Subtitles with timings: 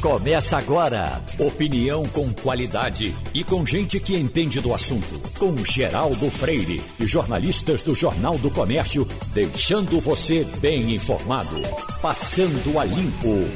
[0.00, 1.20] Começa agora.
[1.40, 5.20] Opinião com qualidade e com gente que entende do assunto.
[5.36, 11.56] Com Geraldo Freire e jornalistas do Jornal do Comércio, deixando você bem informado.
[12.00, 13.50] Passando a Limpo.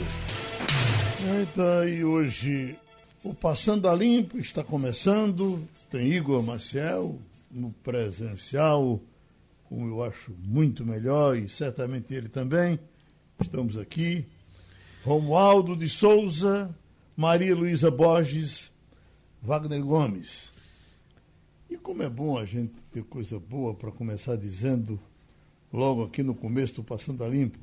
[1.39, 2.77] Eita, e hoje
[3.22, 5.62] o Passando a Limpo está começando.
[5.93, 7.20] Tem Igor Maciel
[7.52, 9.00] no presencial,
[9.68, 12.80] como eu acho muito melhor, e certamente ele também.
[13.40, 14.27] Estamos aqui.
[15.05, 16.75] Romualdo de Souza,
[17.17, 18.71] Maria Luísa Borges,
[19.43, 20.50] Wagner Gomes.
[21.68, 25.00] E como é bom a gente ter coisa boa para começar dizendo,
[25.73, 27.59] logo aqui no começo do Passando a Limpo.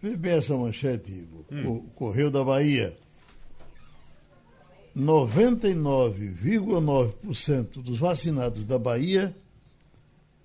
[0.00, 1.44] Vê bem essa manchete, Igor.
[1.52, 1.68] Hum.
[1.68, 2.96] O Correio da Bahia.
[4.96, 9.36] 99,9% dos vacinados da Bahia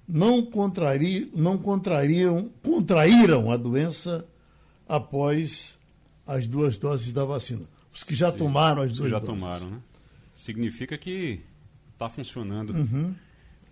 [0.08, 4.26] não, contrari, não contrariam, contraíram a doença
[4.88, 5.79] após
[6.30, 7.66] as duas doses da vacina.
[7.92, 9.36] Os que já Sim, tomaram as duas já doses.
[9.36, 9.80] Já tomaram, né?
[10.34, 11.42] Significa que
[11.94, 12.70] está funcionando.
[12.72, 13.16] Uhum.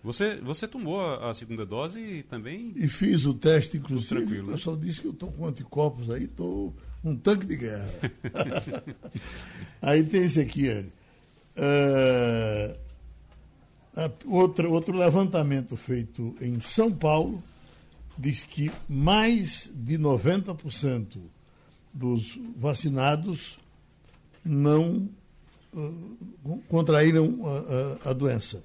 [0.04, 2.74] Você, você tomou a, a, segunda dose também?
[2.76, 4.16] E fiz o teste, inclusive.
[4.16, 4.48] Tranquilo.
[4.48, 4.58] O né?
[4.58, 7.90] pessoal disse que eu estou com anticorpos aí, estou um tanque de guerra.
[9.82, 10.92] aí tem esse aqui, ele.
[11.58, 12.76] Uh,
[14.26, 17.44] outro, outro levantamento feito em São Paulo
[18.18, 21.20] diz que mais de 90%
[21.98, 23.58] dos vacinados
[24.46, 25.10] não
[25.74, 28.64] uh, contraíram a, a, a, doença.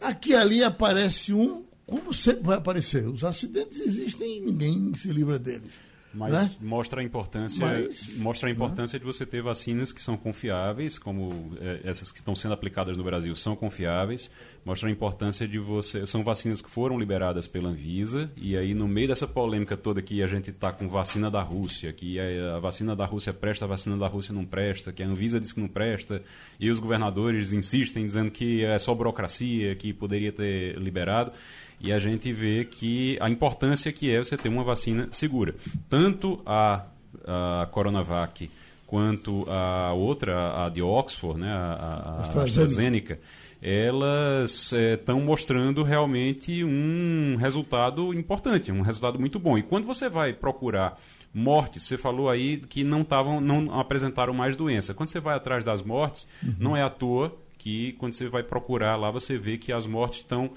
[0.00, 3.08] Aqui ali aparece um, como sempre vai aparecer.
[3.08, 5.72] Os acidentes existem e ninguém se livra deles.
[6.16, 6.50] Mas né?
[6.60, 9.00] mostra a importância, Mas, mostra a importância né?
[9.00, 13.04] de você ter vacinas que são confiáveis, como é, essas que estão sendo aplicadas no
[13.04, 14.30] Brasil são confiáveis.
[14.64, 18.88] Mostra a importância de você, são vacinas que foram liberadas pela Anvisa e aí no
[18.88, 22.58] meio dessa polêmica toda que a gente está com vacina da Rússia, que a, a
[22.58, 25.60] vacina da Rússia presta, a vacina da Rússia não presta, que a Anvisa diz que
[25.60, 26.22] não presta
[26.58, 31.32] e os governadores insistem dizendo que é só burocracia, que poderia ter liberado
[31.80, 35.54] e a gente vê que a importância que é você ter uma vacina segura.
[35.88, 36.84] Tanto a,
[37.24, 38.50] a Coronavac
[38.86, 43.18] quanto a outra, a de Oxford, né, a, a AstraZeneca,
[43.60, 49.58] elas estão é, mostrando realmente um resultado importante, um resultado muito bom.
[49.58, 50.98] E quando você vai procurar
[51.34, 54.94] mortes, você falou aí que não, tavam, não apresentaram mais doença.
[54.94, 56.54] Quando você vai atrás das mortes, uhum.
[56.58, 60.20] não é à toa que quando você vai procurar lá, você vê que as mortes
[60.20, 60.50] estão,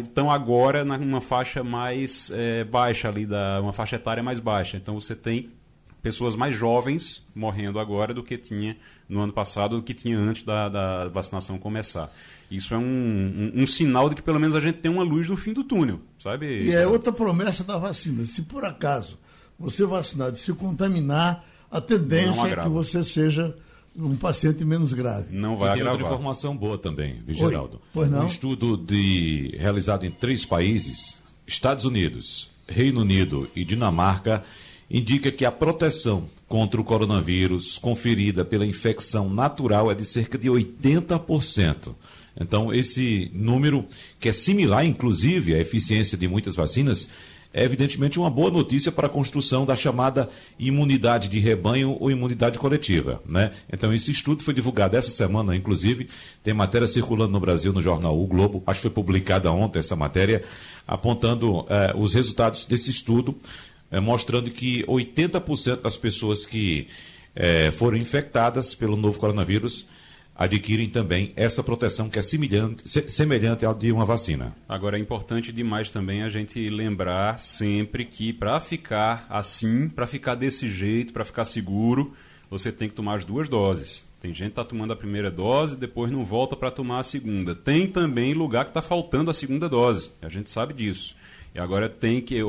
[0.00, 4.76] estão agora numa faixa mais é, baixa ali, da, uma faixa etária mais baixa.
[4.76, 5.50] Então você tem
[6.02, 8.76] pessoas mais jovens morrendo agora do que tinha
[9.08, 12.12] no ano passado, do que tinha antes da, da vacinação começar.
[12.50, 15.28] Isso é um, um, um, sinal de que pelo menos a gente tem uma luz
[15.28, 16.64] no fim do túnel, sabe?
[16.64, 18.24] E é outra promessa da vacina.
[18.26, 19.18] Se por acaso
[19.58, 23.56] você vacinado se contaminar, a tendência é que você seja
[23.96, 25.36] um paciente menos grave.
[25.36, 27.80] Não vai e tem outra informação boa também, Geraldo.
[27.92, 28.24] Pois não?
[28.24, 34.42] Um estudo de, realizado em três países, Estados Unidos, Reino Unido e Dinamarca,
[34.90, 40.48] indica que a proteção contra o coronavírus conferida pela infecção natural é de cerca de
[40.48, 41.94] 80%.
[42.38, 43.86] Então, esse número,
[44.18, 47.08] que é similar, inclusive, à eficiência de muitas vacinas,
[47.52, 52.58] é evidentemente uma boa notícia para a construção da chamada imunidade de rebanho ou imunidade
[52.58, 53.22] coletiva.
[53.28, 53.52] Né?
[53.72, 56.08] Então, esse estudo foi divulgado essa semana, inclusive,
[56.42, 59.94] tem matéria circulando no Brasil no jornal O Globo, acho que foi publicada ontem essa
[59.94, 60.42] matéria,
[60.86, 63.36] apontando eh, os resultados desse estudo,
[63.90, 66.88] eh, mostrando que 80% das pessoas que
[67.36, 69.86] eh, foram infectadas pelo novo coronavírus
[70.34, 74.54] adquirem também essa proteção que é semelhante, semelhante à de uma vacina.
[74.68, 80.34] Agora é importante demais também a gente lembrar sempre que para ficar assim, para ficar
[80.34, 82.14] desse jeito, para ficar seguro,
[82.50, 84.04] você tem que tomar as duas doses.
[84.20, 87.56] Tem gente que está tomando a primeira dose, depois não volta para tomar a segunda.
[87.56, 90.10] Tem também lugar que está faltando a segunda dose.
[90.22, 91.16] A gente sabe disso.
[91.54, 92.48] E agora tem que o,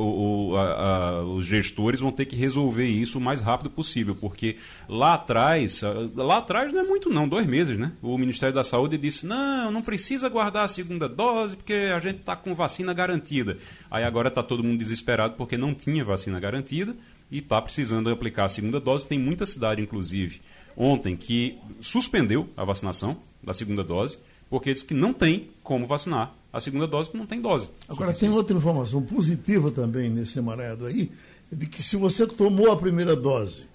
[0.51, 4.55] o, a, a, os gestores vão ter que resolver isso o mais rápido possível, porque
[4.87, 5.81] lá atrás,
[6.15, 7.91] lá atrás não é muito não, dois meses, né?
[8.01, 12.19] O Ministério da Saúde disse não, não precisa guardar a segunda dose porque a gente
[12.19, 13.57] está com vacina garantida.
[13.91, 16.95] Aí agora está todo mundo desesperado porque não tinha vacina garantida
[17.29, 19.05] e está precisando aplicar a segunda dose.
[19.05, 20.39] Tem muita cidade, inclusive,
[20.77, 24.17] ontem que suspendeu a vacinação da segunda dose
[24.49, 27.71] porque diz que não tem como vacinar a segunda dose porque não tem dose.
[27.89, 31.11] Agora, tem outra informação positiva também nesse emaranhado aí,
[31.51, 33.65] de que se você tomou a primeira dose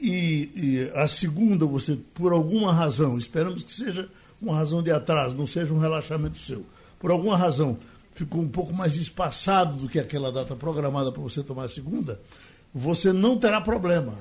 [0.00, 4.08] e, e, a segunda você, por alguma razão, esperamos que seja
[4.40, 6.64] uma razão de atraso, não seja um relaxamento seu,
[6.98, 7.78] por alguma razão
[8.14, 12.18] ficou um pouco mais espaçado do que aquela data programada para você tomar a segunda,
[12.74, 14.14] você não terá problema.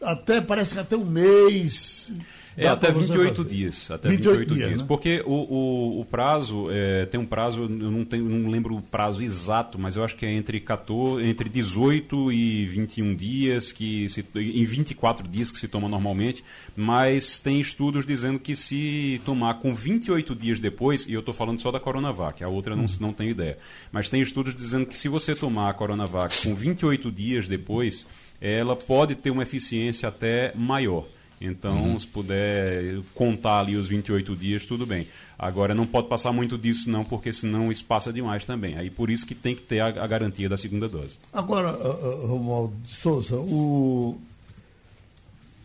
[0.00, 2.12] até parece que até um mês.
[2.56, 3.90] É, até 28 dias.
[3.90, 4.68] Até 28, 28 dias.
[4.68, 4.86] dias né?
[4.86, 8.82] Porque o, o, o prazo, é, tem um prazo, eu não, tenho, não lembro o
[8.82, 14.08] prazo exato, mas eu acho que é entre, 14, entre 18 e 21 dias, que
[14.08, 16.44] se, em 24 dias que se toma normalmente,
[16.76, 21.60] mas tem estudos dizendo que se tomar com 28 dias depois, e eu estou falando
[21.60, 23.58] só da Coronavac, a outra não, não tenho ideia,
[23.90, 28.06] mas tem estudos dizendo que se você tomar a Coronavac com 28 dias depois,
[28.40, 31.06] ela pode ter uma eficiência até maior.
[31.44, 31.98] Então, uhum.
[31.98, 35.08] se puder contar ali os 28 dias, tudo bem.
[35.36, 38.76] Agora, não pode passar muito disso, não, porque senão isso passa demais também.
[38.76, 41.18] Aí, por isso que tem que ter a, a garantia da segunda dose.
[41.32, 44.16] Agora, uh, uh, Romualdo de Souza, o,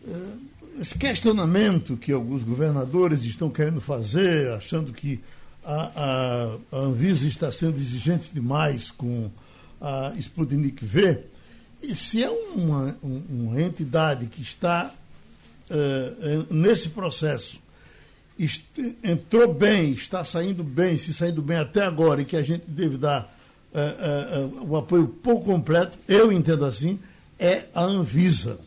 [0.04, 0.38] uh,
[0.80, 5.20] esse questionamento que alguns governadores estão querendo fazer, achando que
[5.64, 9.30] a, a, a Anvisa está sendo exigente demais com
[9.80, 11.20] a Sputnik V,
[11.80, 14.92] e se é uma, uma entidade que está
[16.50, 17.60] nesse processo
[19.02, 22.96] entrou bem, está saindo bem, se saindo bem até agora, e que a gente deve
[22.96, 23.34] dar
[23.72, 27.00] uh, o apoio pouco completo, eu entendo assim,
[27.38, 28.58] é a Anvisa.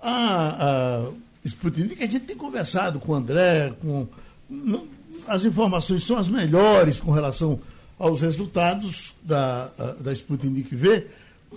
[0.00, 1.10] A, a
[1.44, 4.06] Sputnik, a gente tem conversado com o André, com.
[4.48, 4.86] Não,
[5.26, 7.58] as informações são as melhores com relação
[7.98, 9.66] aos resultados da,
[10.00, 11.06] da Sputnik V,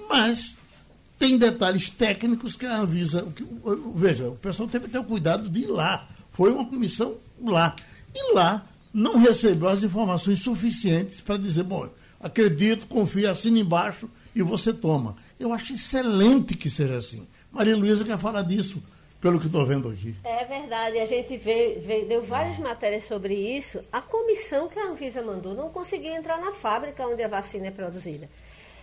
[0.10, 0.58] mas
[1.22, 3.28] tem detalhes técnicos que a Anvisa.
[3.36, 3.46] Que,
[3.94, 6.08] veja, o pessoal teve que ter o cuidado de ir lá.
[6.32, 7.76] Foi uma comissão lá.
[8.14, 11.88] E lá não recebeu as informações suficientes para dizer, bom,
[12.20, 15.16] acredito, confio, assina embaixo e você toma.
[15.40, 17.28] Eu acho excelente que seja assim.
[17.52, 18.82] Maria Luísa quer falar disso,
[19.22, 20.16] pelo que estou vendo aqui.
[20.24, 23.80] É verdade, a gente vê, deu várias matérias sobre isso.
[23.92, 27.72] A comissão que a Anvisa mandou não conseguia entrar na fábrica onde a vacina é
[27.72, 28.28] produzida.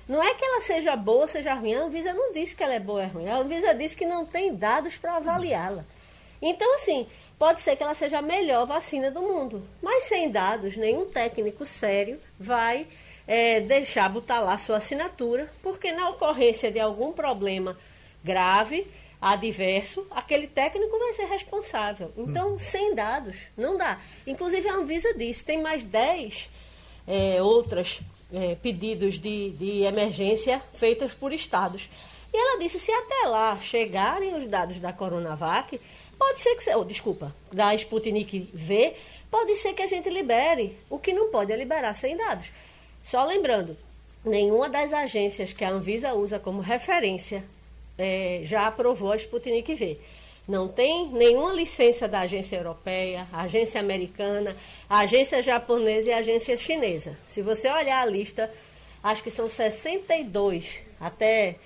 [0.09, 1.75] Não é que ela seja boa ou seja ruim.
[1.75, 3.29] A Anvisa não disse que ela é boa ou é ruim.
[3.29, 5.85] A Anvisa disse que não tem dados para avaliá-la.
[6.41, 7.07] Então, assim,
[7.39, 9.63] pode ser que ela seja a melhor vacina do mundo.
[9.83, 12.87] Mas sem dados, nenhum técnico sério vai
[13.27, 17.77] é, deixar botar lá sua assinatura, porque na ocorrência de algum problema
[18.25, 18.87] grave,
[19.21, 22.13] adverso, aquele técnico vai ser responsável.
[22.17, 22.59] Então, hum.
[22.59, 24.01] sem dados, não dá.
[24.27, 26.51] Inclusive, a Anvisa disse, tem mais 10
[27.07, 28.01] é, outras
[28.33, 31.89] é, pedidos de, de emergência feitos por estados.
[32.33, 35.81] E ela disse, se até lá chegarem os dados da Coronavac,
[36.19, 36.75] pode ser que...
[36.75, 38.95] Oh, desculpa, da Sputnik V,
[39.31, 40.77] pode ser que a gente libere.
[40.91, 42.51] O que não pode é liberar sem dados.
[43.03, 43.77] Só lembrando,
[44.25, 47.43] nenhuma das agências que a Anvisa usa como referência
[47.97, 49.99] é, já aprovou a Sputnik V.
[50.49, 54.57] Não tem nenhuma licença da agência europeia, agência americana,
[54.89, 57.19] agência japonesa e agência chinesa.
[57.29, 58.51] Se você olhar a lista,
[59.03, 61.57] acho que são 62, até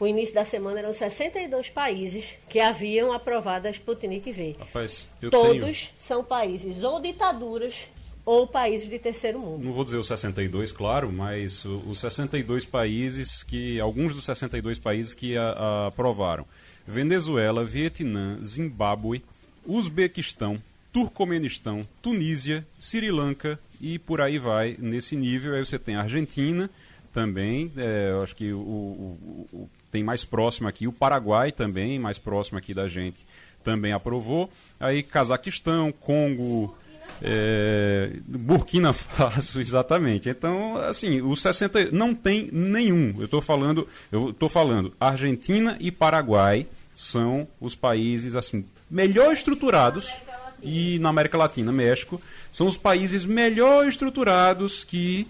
[0.00, 4.56] o início da semana eram 62 países que haviam aprovado a Sputnik V.
[4.58, 5.98] Rapaz, Todos tenho...
[5.98, 7.86] são países ou ditaduras
[8.24, 9.64] ou países de terceiro mundo.
[9.64, 15.12] Não vou dizer os 62, claro, mas os 62 países que alguns dos 62 países
[15.12, 16.46] que a, a aprovaram.
[16.86, 19.22] Venezuela, Vietnã, Zimbábue,
[19.66, 20.60] Uzbequistão,
[20.92, 25.54] Turcomenistão, Tunísia, Sri Lanka e por aí vai nesse nível.
[25.54, 26.68] Aí você tem a Argentina
[27.12, 32.18] também, é, acho que o, o, o, tem mais próximo aqui, o Paraguai também, mais
[32.18, 33.26] próximo aqui da gente,
[33.62, 34.50] também aprovou.
[34.80, 36.76] Aí Cazaquistão, Congo,
[37.22, 40.28] é, Burkina Faso, exatamente.
[40.28, 43.14] Então, assim, os 60 não tem nenhum.
[43.18, 50.12] Eu estou falando, eu estou falando, Argentina e Paraguai são os países assim melhor estruturados
[50.62, 55.26] e na América Latina, México, são os países melhor estruturados que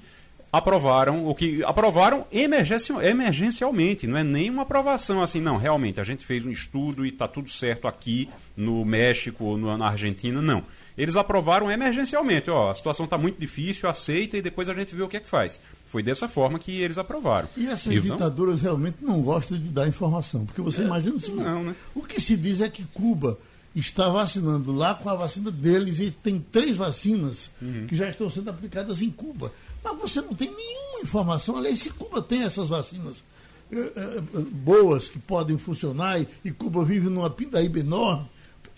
[0.52, 6.26] aprovaram, o que aprovaram emergencialmente, não é nem uma aprovação assim, não, realmente, a gente
[6.26, 10.62] fez um estudo e está tudo certo aqui no México ou na Argentina, não.
[10.96, 15.02] Eles aprovaram emergencialmente, ó, a situação está muito difícil, aceita e depois a gente vê
[15.02, 15.60] o que é que faz.
[15.86, 17.48] Foi dessa forma que eles aprovaram.
[17.56, 21.20] E essas então, ditaduras realmente não gostam de dar informação, porque você é, imagina o
[21.20, 21.74] seguinte, não, né?
[21.94, 23.38] o que se diz é que Cuba
[23.74, 27.86] está vacinando lá com a vacina deles e tem três vacinas uhum.
[27.86, 29.52] que já estão sendo aplicadas em Cuba.
[29.82, 31.56] Mas você não tem nenhuma informação.
[31.56, 33.24] Aliás, se Cuba tem essas vacinas
[33.72, 34.20] eh, eh,
[34.50, 38.26] boas que podem funcionar e, Cuba vive numa pindaíba enorme,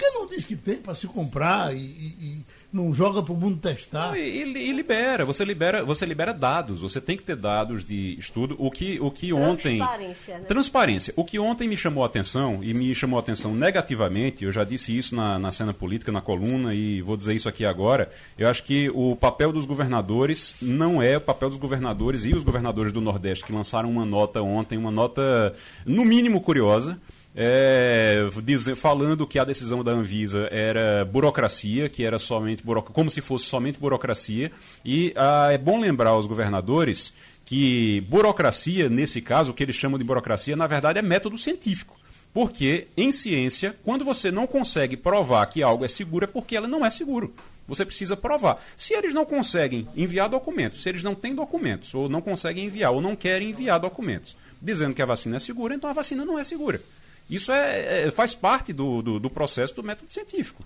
[0.04, 3.56] que não diz que tem para se comprar e, e, não joga para o mundo
[3.58, 4.16] testar?
[4.18, 6.80] E, e, libera, você libera, você libera dados.
[6.80, 8.56] Você tem que ter dados de estudo.
[8.58, 10.44] O que, o que ontem transparência, né?
[10.44, 11.14] transparência.
[11.16, 14.44] O que ontem me chamou a atenção e me chamou a atenção negativamente.
[14.44, 17.64] Eu já disse isso na, na cena política, na coluna e vou dizer isso aqui
[17.64, 18.10] agora.
[18.36, 22.42] Eu acho que o papel dos governadores não é o papel dos governadores e os
[22.42, 25.54] governadores do Nordeste que lançaram uma nota ontem, uma nota
[25.86, 26.98] no mínimo curiosa
[27.34, 28.28] é,
[28.76, 32.62] falando que a decisão da Anvisa era burocracia, que era somente
[32.92, 34.52] como se fosse somente burocracia.
[34.84, 37.12] E ah, é bom lembrar aos governadores
[37.44, 41.98] que burocracia, nesse caso, o que eles chamam de burocracia, na verdade é método científico.
[42.32, 46.66] Porque em ciência, quando você não consegue provar que algo é seguro, é porque ela
[46.66, 47.32] não é seguro.
[47.66, 48.62] Você precisa provar.
[48.76, 52.92] Se eles não conseguem enviar documentos, se eles não têm documentos, ou não conseguem enviar,
[52.92, 56.38] ou não querem enviar documentos, dizendo que a vacina é segura, então a vacina não
[56.38, 56.82] é segura.
[57.28, 60.62] Isso é, é, faz parte do, do, do, processo do método científico.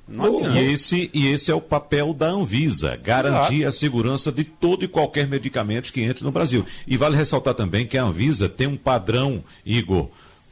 [0.56, 3.68] e, esse, e esse é o papel da Anvisa, garantir Exato.
[3.68, 6.66] a segurança de todo e qualquer medicamento que entre no Brasil.
[6.86, 10.08] E vale ressaltar também que a Anvisa tem um padrão, Igor,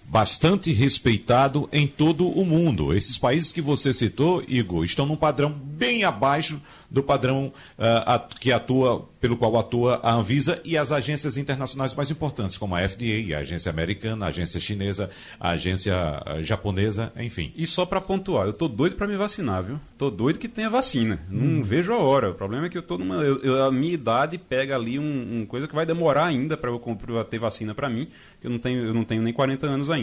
[0.08, 2.94] bastante respeitado em todo o mundo.
[2.94, 6.60] Esses países que você citou, Igor, estão num padrão bem abaixo
[6.90, 12.10] do padrão uh, que atua, pelo qual atua a Anvisa e as agências internacionais mais
[12.10, 17.52] importantes, como a FDA, a agência americana, a agência chinesa, a agência uh, japonesa, enfim.
[17.56, 19.80] E só para pontuar, eu tô doido para me vacinar, viu?
[19.98, 21.20] Tô doido que tenha vacina.
[21.28, 21.62] Não hum.
[21.62, 22.30] vejo a hora.
[22.30, 23.16] O problema é que eu tô numa.
[23.16, 26.70] Eu, eu, a minha idade pega ali um, um coisa que vai demorar ainda para
[26.70, 28.08] eu, eu ter vacina para mim.
[28.42, 29.95] Eu não, tenho, eu não tenho nem 40 anos ainda.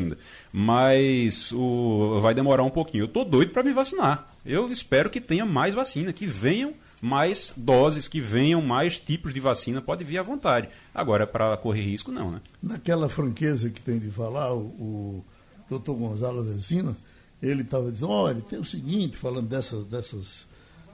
[0.52, 3.04] Mas o, vai demorar um pouquinho.
[3.04, 4.34] Eu tô doido para me vacinar.
[4.46, 6.74] Eu espero que tenha mais vacina, que venham
[7.04, 10.70] mais doses, que venham mais tipos de vacina, pode vir à vontade.
[10.96, 12.42] Agora, para correr risco, não, né?
[12.62, 15.26] Naquela franqueza que tem de falar, o, o
[15.70, 16.96] doutor Gonzalo Vecina,
[17.42, 20.48] ele estava dizendo, olha, tem o seguinte, falando dessas, dessas,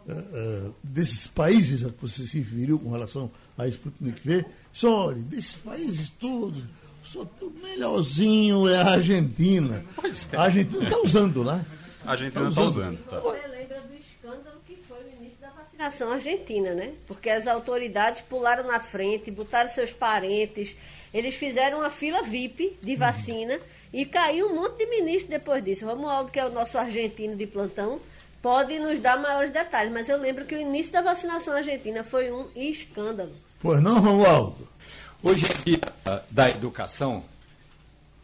[0.08, 5.10] uh, uh, desses países a que você se referiu com relação a Sputnik V, só
[5.10, 6.64] olha, desses países todos,
[7.12, 9.84] só o melhorzinho é a Argentina.
[10.32, 10.38] É.
[10.38, 11.66] A Argentina está usando, né?
[12.06, 12.98] A Argentina está usando.
[13.06, 13.24] Tá usando.
[13.24, 16.94] Você lembra do escândalo que foi no início da vacinação argentina, né?
[17.08, 20.76] Porque as autoridades pularam na frente, botaram seus parentes,
[21.12, 23.62] eles fizeram uma fila VIP de vacina uhum.
[23.92, 25.88] e caiu um monte de ministro depois disso.
[25.88, 28.00] Romualdo, que é o nosso argentino de plantão,
[28.40, 32.32] pode nos dar maiores detalhes, mas eu lembro que o início da vacinação argentina foi
[32.32, 33.34] um escândalo.
[33.60, 34.70] Pois não, Romualdo?
[35.22, 35.82] Hoje é dia
[36.30, 37.24] da educação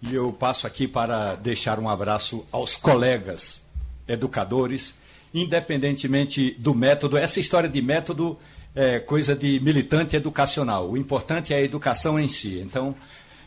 [0.01, 3.61] e eu passo aqui para deixar um abraço aos colegas
[4.07, 4.93] educadores,
[5.33, 7.17] independentemente do método.
[7.17, 8.37] Essa história de método
[8.75, 10.91] é coisa de militante educacional.
[10.91, 12.59] O importante é a educação em si.
[12.59, 12.95] Então,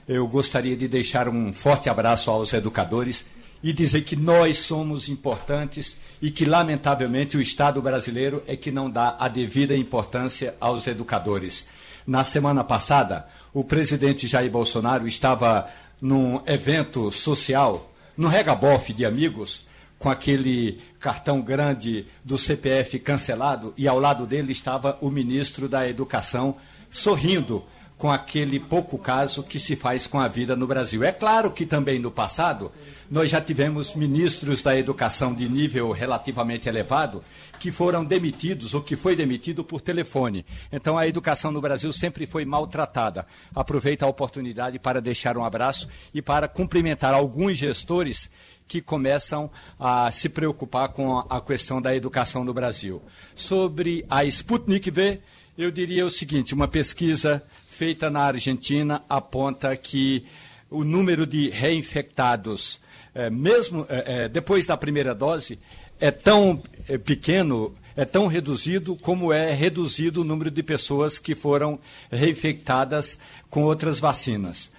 [0.09, 3.25] eu gostaria de deixar um forte abraço aos educadores
[3.62, 8.90] e dizer que nós somos importantes e que, lamentavelmente, o Estado brasileiro é que não
[8.90, 11.66] dá a devida importância aos educadores.
[12.08, 15.68] Na semana passada, o presidente Jair Bolsonaro estava
[16.00, 19.66] num evento social, no regabofe de amigos,
[19.98, 25.86] com aquele cartão grande do CPF cancelado, e ao lado dele estava o ministro da
[25.86, 26.56] Educação
[26.90, 27.62] sorrindo
[27.98, 31.02] com aquele pouco caso que se faz com a vida no Brasil.
[31.02, 32.70] É claro que também no passado
[33.10, 37.24] nós já tivemos ministros da educação de nível relativamente elevado
[37.58, 40.46] que foram demitidos ou que foi demitido por telefone.
[40.70, 43.26] Então a educação no Brasil sempre foi maltratada.
[43.52, 48.30] Aproveito a oportunidade para deixar um abraço e para cumprimentar alguns gestores
[48.68, 49.50] que começam
[49.80, 53.02] a se preocupar com a questão da educação no Brasil.
[53.34, 55.20] Sobre a Sputnik V,
[55.56, 57.42] eu diria o seguinte: uma pesquisa
[57.78, 60.26] feita na Argentina aponta que
[60.68, 62.80] o número de reinfectados,
[63.14, 65.61] é, mesmo é, depois da primeira dose,
[66.00, 66.61] é tão
[67.04, 71.78] pequeno, é tão reduzido como é reduzido o número de pessoas que foram
[72.11, 73.16] reinfectadas
[73.49, 74.73] com outras vacinas.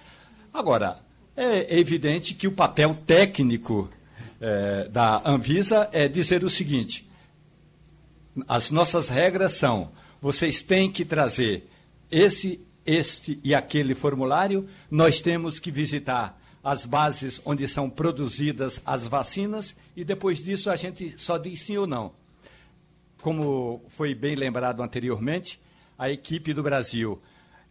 [0.52, 0.98] Agora,
[1.34, 3.88] é evidente que o papel técnico
[4.38, 7.08] é, da Anvisa é dizer o seguinte:
[8.46, 9.90] as nossas regras são,
[10.20, 11.66] vocês têm que trazer
[12.10, 19.06] esse este e aquele formulário, nós temos que visitar as bases onde são produzidas as
[19.06, 22.12] vacinas e depois disso a gente só diz sim ou não.
[23.22, 25.60] Como foi bem lembrado anteriormente,
[25.96, 27.20] a equipe do Brasil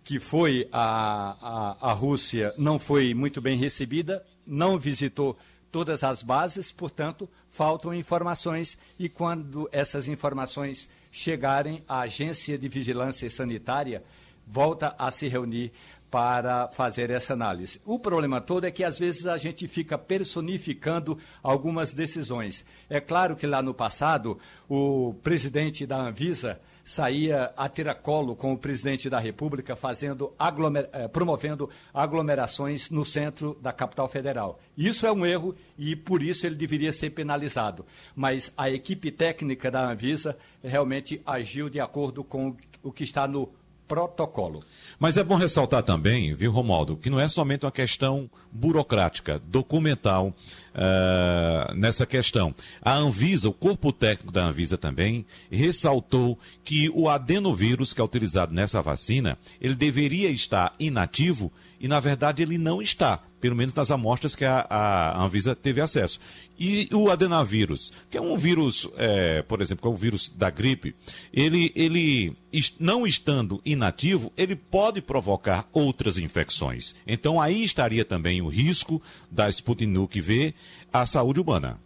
[0.03, 5.37] que foi à, à, à Rússia não foi muito bem recebida, não visitou
[5.69, 13.29] todas as bases, portanto, faltam informações e quando essas informações chegarem, a Agência de Vigilância
[13.29, 14.03] Sanitária
[14.49, 15.71] volta a se reunir
[16.09, 17.79] para fazer essa análise.
[17.85, 22.65] O problema todo é que às vezes a gente fica personificando algumas decisões.
[22.89, 28.57] É claro que lá no passado o presidente da Anvisa saía a tiracolo com o
[28.57, 30.89] presidente da República fazendo aglomer...
[30.91, 34.59] Eh, promovendo aglomerações no centro da capital federal.
[34.75, 37.85] Isso é um erro e por isso ele deveria ser penalizado.
[38.15, 43.51] Mas a equipe técnica da Anvisa realmente agiu de acordo com o que está no
[43.89, 44.63] protocolo.
[44.99, 50.27] Mas é bom ressaltar também, viu, Romaldo, que não é somente uma questão burocrática, documental
[50.27, 52.53] uh, nessa questão.
[52.81, 58.53] A Anvisa, o corpo técnico da Anvisa também, ressaltou que o adenovírus que é utilizado
[58.53, 63.91] nessa vacina, ele deveria estar inativo e, na verdade, ele não está, pelo menos nas
[63.91, 66.19] amostras que a, a Anvisa teve acesso.
[66.59, 70.49] E o adenavírus, que é um vírus, é, por exemplo, que é o vírus da
[70.49, 70.93] gripe,
[71.33, 72.35] ele, ele,
[72.79, 76.93] não estando inativo, ele pode provocar outras infecções.
[77.07, 80.53] Então, aí estaria também o risco da Sputnik V
[80.91, 81.79] à saúde humana.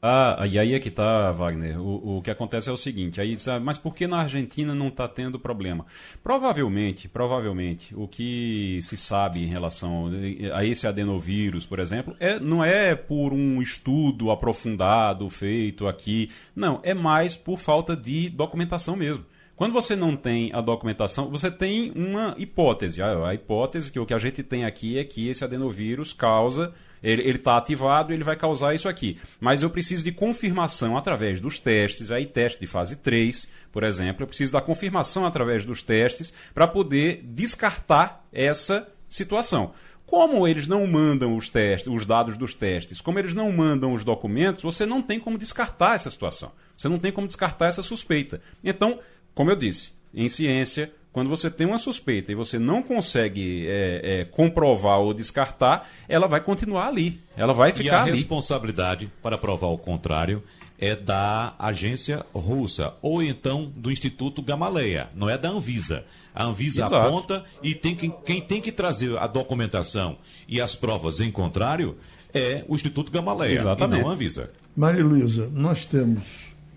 [0.00, 1.80] Ah, e aí é que tá, Wagner.
[1.80, 4.72] O, o que acontece é o seguinte, aí diz, ah, mas por que na Argentina
[4.72, 5.84] não está tendo problema?
[6.22, 10.08] Provavelmente, provavelmente, o que se sabe em relação
[10.54, 16.78] a esse adenovírus, por exemplo, é, não é por um estudo aprofundado feito aqui, não,
[16.84, 19.26] é mais por falta de documentação mesmo.
[19.56, 23.02] Quando você não tem a documentação, você tem uma hipótese.
[23.02, 26.72] A, a hipótese que o que a gente tem aqui é que esse adenovírus causa
[27.02, 29.18] ele está ativado e ele vai causar isso aqui.
[29.40, 34.22] Mas eu preciso de confirmação através dos testes, aí teste de fase 3, por exemplo,
[34.22, 39.72] eu preciso da confirmação através dos testes para poder descartar essa situação.
[40.06, 44.04] Como eles não mandam os testes, os dados dos testes, como eles não mandam os
[44.04, 46.50] documentos, você não tem como descartar essa situação.
[46.76, 48.40] Você não tem como descartar essa suspeita.
[48.64, 49.00] Então,
[49.34, 54.20] como eu disse, em ciência, quando você tem uma suspeita e você não consegue é,
[54.20, 57.20] é, comprovar ou descartar, ela vai continuar ali.
[57.36, 57.88] Ela vai ficar ali.
[57.88, 58.10] E a ali.
[58.12, 60.44] responsabilidade para provar o contrário
[60.78, 66.04] é da agência russa ou então do Instituto Gamaleia, não é da Anvisa.
[66.32, 66.94] A Anvisa Exato.
[66.94, 71.96] aponta e tem que, quem tem que trazer a documentação e as provas em contrário
[72.32, 73.98] é o Instituto Gamaleia Exatamente.
[73.98, 74.52] e não a Anvisa.
[74.76, 76.22] Maria Luísa, nós temos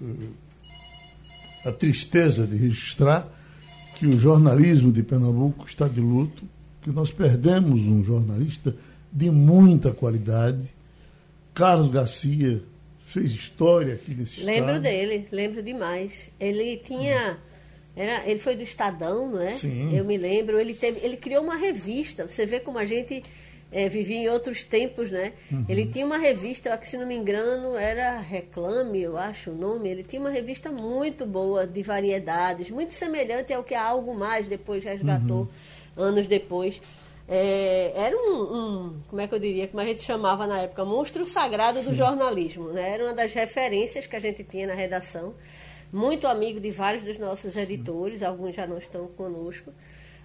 [0.02, 0.30] uh,
[1.64, 3.28] a tristeza de registrar
[4.02, 6.44] que o jornalismo de Pernambuco está de luto,
[6.82, 8.76] que nós perdemos um jornalista
[9.12, 10.58] de muita qualidade.
[11.54, 12.64] Carlos Garcia
[13.06, 14.82] fez história aqui nesse Lembro estado.
[14.82, 16.32] dele, lembro demais.
[16.40, 17.38] Ele tinha.
[17.96, 19.52] Era, ele foi do Estadão, não é?
[19.52, 19.96] Sim.
[19.96, 20.60] Eu me lembro.
[20.60, 22.28] Ele, teve, ele criou uma revista.
[22.28, 23.22] Você vê como a gente
[23.72, 25.34] é, vivia em outros tempos, né?
[25.50, 25.66] Uhum.
[25.70, 29.90] Ele tinha uma revista, que se não me engano era Reclame, eu acho o nome.
[29.90, 34.48] Ele tinha uma revista muito boa de variedades, muito semelhante ao que a Algo Mais
[34.48, 35.50] depois resgatou,
[35.96, 36.04] uhum.
[36.04, 36.82] anos depois.
[37.28, 40.84] É, era um, um, como é que eu diria, como a gente chamava na época,
[40.84, 41.96] monstro sagrado do Sim.
[41.96, 42.92] jornalismo, né?
[42.92, 45.34] Era uma das referências que a gente tinha na redação.
[45.94, 49.72] Muito amigo de vários dos nossos editores, alguns já não estão conosco.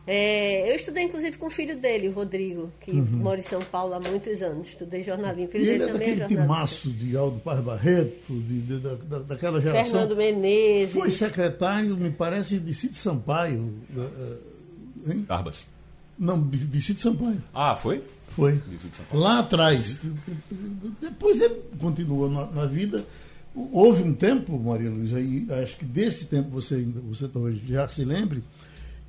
[0.07, 3.05] É, eu estudei, inclusive, com o filho dele, o Rodrigo, que uhum.
[3.05, 4.69] mora em São Paulo há muitos anos.
[4.69, 5.51] Estudei jornalismo.
[5.51, 8.79] Filho e dele ele é também daquele é timaço de Aldo Paz Barreto, de, de,
[8.79, 9.93] de, da, daquela geração.
[9.93, 10.95] Fernando Menezes.
[10.95, 13.75] Foi secretário, me parece, de Cid Sampaio.
[15.09, 15.25] Hein?
[15.27, 15.67] Barbas.
[16.17, 17.43] Não, de Cid Sampaio.
[17.53, 18.03] Ah, foi?
[18.37, 18.61] Foi.
[19.13, 19.99] Lá atrás.
[21.01, 23.05] Depois ele continuou na, na vida.
[23.73, 28.05] Houve um tempo, Maria Luísa, e acho que desse tempo você, você talvez já se
[28.05, 28.45] lembre,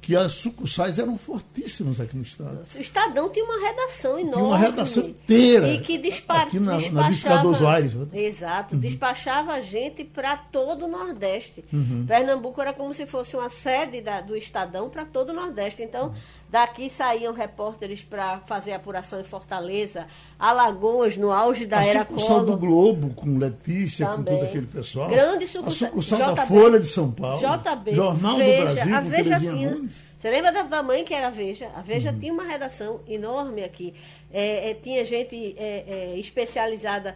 [0.07, 2.63] que as sucursais eram fortíssimas aqui no estado.
[2.73, 4.31] O Estadão tinha uma redação enorme.
[4.31, 5.67] Tinha uma redação inteira.
[5.67, 7.51] E que despa aqui na, despachava.
[7.51, 7.93] Na Aires.
[8.13, 8.79] Exato, uhum.
[8.79, 11.65] despachava gente para todo o Nordeste.
[11.73, 12.05] Uhum.
[12.07, 15.83] Pernambuco era como se fosse uma sede da, do Estadão para todo o Nordeste.
[15.83, 16.15] Então,
[16.49, 20.07] daqui saíam repórteres para fazer apuração em Fortaleza,
[20.39, 24.25] Alagoas, no auge da a era sucursal do Globo, com Letícia, Também.
[24.25, 25.09] com todo aquele pessoal.
[25.09, 25.87] Grande sucursal.
[25.87, 27.39] A sucursal JB, da Folha de São Paulo.
[27.39, 27.95] JB.
[27.95, 29.77] Jornal Veja, do Brasil, a Veja tinha.
[30.19, 31.69] Você lembra da, da mãe que era a Veja?
[31.75, 32.19] A Veja uhum.
[32.19, 33.93] tinha uma redação enorme aqui.
[34.33, 37.15] É, é, tinha gente é, é especializada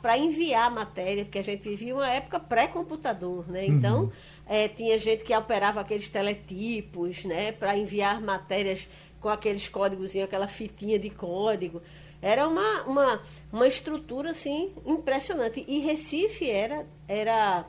[0.00, 3.66] para enviar matéria, porque a gente vivia uma época pré-computador, né?
[3.66, 4.12] Então, uhum.
[4.50, 7.52] É, tinha gente que operava aqueles teletipos, né?
[7.52, 8.88] Para enviar matérias
[9.20, 11.82] com aqueles códigos, aquela fitinha de código.
[12.22, 15.62] Era uma, uma, uma estrutura, assim, impressionante.
[15.68, 16.86] E Recife era...
[17.06, 17.66] era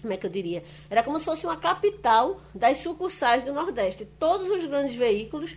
[0.00, 0.64] como é que eu diria?
[0.90, 4.04] Era como se fosse uma capital das sucursais do Nordeste.
[4.18, 5.54] Todos os grandes veículos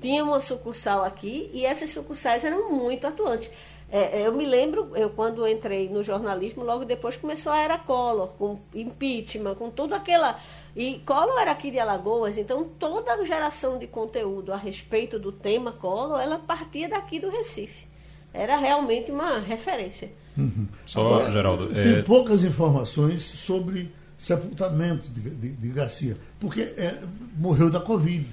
[0.00, 3.50] tinham uma sucursal aqui e essas sucursais eram muito atuantes.
[3.90, 7.78] É, é eu me lembro, eu quando entrei no jornalismo, logo depois começou a era
[7.78, 10.38] Collor, com impeachment, com tudo aquela.
[10.74, 15.30] E Collor era aqui de Alagoas, então toda a geração de conteúdo a respeito do
[15.30, 17.86] tema Collor, ela partia daqui do Recife.
[18.34, 20.10] Era realmente uma referência.
[20.36, 20.68] Uhum.
[20.84, 21.68] Só, Agora, Geraldo.
[21.72, 22.02] Tem é...
[22.02, 27.02] poucas informações sobre sepultamento de, de, de Garcia, porque é,
[27.36, 28.26] morreu da Covid.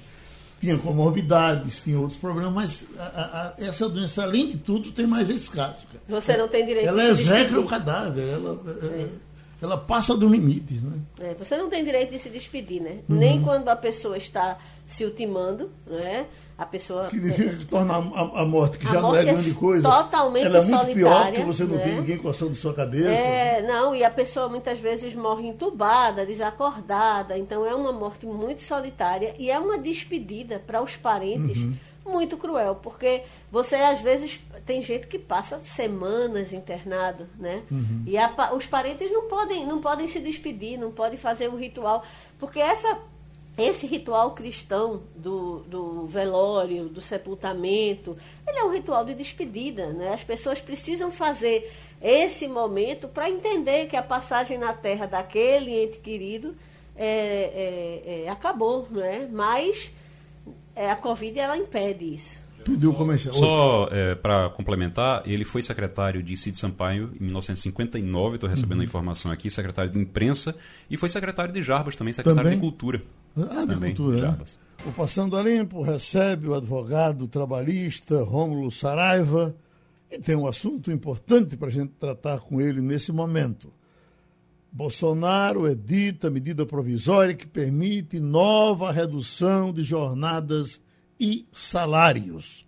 [0.64, 5.28] Tinha comorbidades, tinha outros problemas, mas a, a, essa doença, além de tudo, tem mais
[5.28, 5.76] esse caso.
[6.08, 9.06] Você não tem direito Ela execra o cadáver, ela, é,
[9.60, 10.98] ela passa do limite, né?
[11.20, 13.00] É, você não tem direito de se despedir, né?
[13.06, 13.16] Uhum.
[13.16, 14.56] Nem quando a pessoa está
[14.88, 16.24] se ultimando, né?
[16.56, 17.10] A pessoa.
[17.10, 19.88] Significa que torna a, a morte, que a já morte não é grande coisa.
[19.90, 21.82] Totalmente Ela é muito pior porque você não né?
[21.82, 23.08] tem ninguém coçando sua cabeça.
[23.08, 27.36] É, não, e a pessoa muitas vezes morre entubada, desacordada.
[27.36, 31.58] Então é uma morte muito solitária e é uma despedida para os parentes.
[31.58, 31.74] Uhum
[32.06, 37.62] muito cruel, porque você às vezes tem gente que passa semanas internado, né?
[37.70, 38.02] Uhum.
[38.06, 42.04] E a, os parentes não podem, não podem se despedir, não podem fazer um ritual,
[42.38, 42.98] porque essa
[43.56, 50.12] esse ritual cristão do, do velório, do sepultamento, ele é um ritual de despedida, né?
[50.12, 55.98] As pessoas precisam fazer esse momento para entender que a passagem na terra daquele ente
[55.98, 56.54] querido
[56.96, 59.28] é, é, é, acabou, né?
[59.30, 59.92] Mas
[60.74, 62.42] é, a Covid ela impede isso.
[62.64, 63.34] Pediu comercial.
[63.34, 68.82] Só é, para complementar, ele foi secretário de Cid Sampaio em 1959, estou recebendo uhum.
[68.82, 70.56] a informação aqui, secretário de imprensa,
[70.90, 72.58] e foi secretário de Jarbas também, secretário também?
[72.58, 73.02] de Cultura.
[73.36, 74.38] Ah, de Cultura, né?
[74.86, 79.56] O Passando a Limpo recebe o advogado trabalhista Rômulo Saraiva
[80.10, 83.72] e tem um assunto importante para a gente tratar com ele nesse momento.
[84.70, 90.80] Bolsonaro edita medida provisória que permite nova redução de jornadas
[91.18, 92.66] e salários.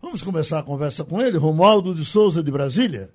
[0.00, 3.10] Vamos começar a conversa com ele, Romualdo de Souza, de Brasília.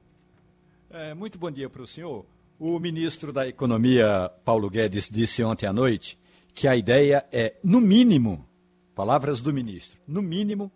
[0.89, 2.25] É, muito bom dia para o senhor.
[2.59, 6.17] O ministro da Economia, Paulo Guedes, disse ontem à noite
[6.55, 8.47] que a ideia é, no mínimo,
[8.95, 10.71] palavras do ministro, no mínimo,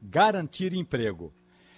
[0.00, 1.32] garantir emprego.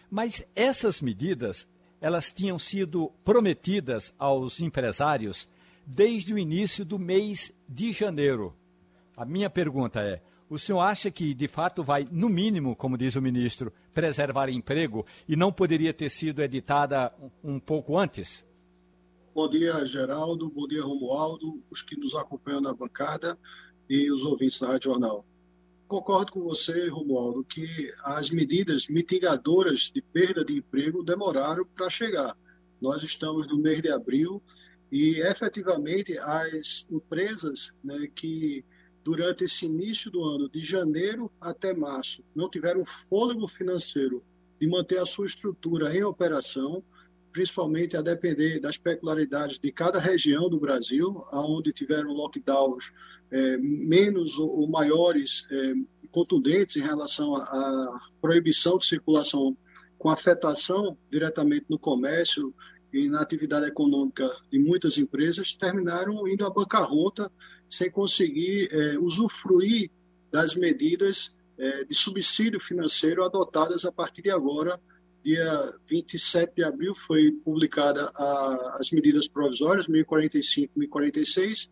[0.08, 1.66] Mas essas medidas
[2.00, 5.48] elas tinham sido prometidas aos empresários
[5.84, 8.54] desde o início do mês de janeiro.
[9.16, 13.16] A minha pergunta é: o senhor acha que, de fato, vai, no mínimo, como diz
[13.16, 18.44] o ministro, preservar emprego e não poderia ter sido editada um pouco antes?
[19.34, 20.48] Bom dia, Geraldo.
[20.48, 23.36] Bom dia, Romualdo, os que nos acompanham na bancada
[23.90, 25.26] e os ouvintes da Rádio Jornal
[25.88, 32.36] concordo com você, Romualdo, que as medidas mitigadoras de perda de emprego demoraram para chegar.
[32.80, 34.42] Nós estamos no mês de abril
[34.90, 38.64] e, efetivamente, as empresas né, que,
[39.04, 44.22] durante esse início do ano, de janeiro até março, não tiveram fôlego financeiro
[44.60, 46.82] de manter a sua estrutura em operação,
[47.34, 52.92] principalmente a depender das peculiaridades de cada região do Brasil, aonde tiveram lockdowns
[53.28, 55.74] é, menos ou, ou maiores é,
[56.12, 59.56] contundentes em relação à proibição de circulação
[59.98, 62.54] com afetação diretamente no comércio
[62.92, 67.32] e na atividade econômica de muitas empresas, terminaram indo à bancarrota
[67.68, 69.90] sem conseguir é, usufruir
[70.30, 74.80] das medidas é, de subsídio financeiro adotadas a partir de agora
[75.24, 81.70] dia 27 de abril foi publicada a, as medidas provisórias 1045 e 1046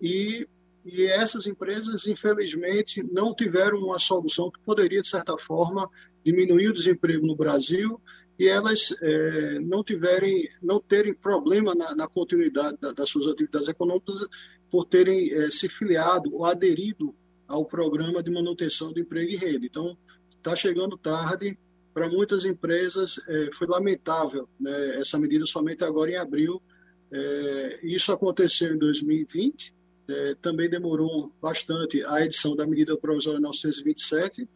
[0.00, 0.48] e,
[0.84, 5.88] e essas empresas infelizmente não tiveram uma solução que poderia de certa forma
[6.24, 8.00] diminuir o desemprego no Brasil
[8.36, 13.68] e elas é, não tiverem não terem problema na, na continuidade da, das suas atividades
[13.68, 14.26] econômicas
[14.68, 17.14] por terem é, se filiado ou aderido
[17.46, 19.66] ao programa de manutenção do emprego e rede.
[19.66, 19.96] Então
[20.36, 21.56] está chegando tarde
[21.98, 26.62] para muitas empresas é, foi lamentável né, essa medida somente agora em abril.
[27.10, 29.74] É, isso aconteceu em 2020,
[30.08, 34.48] é, também demorou bastante a edição da medida provisória 927,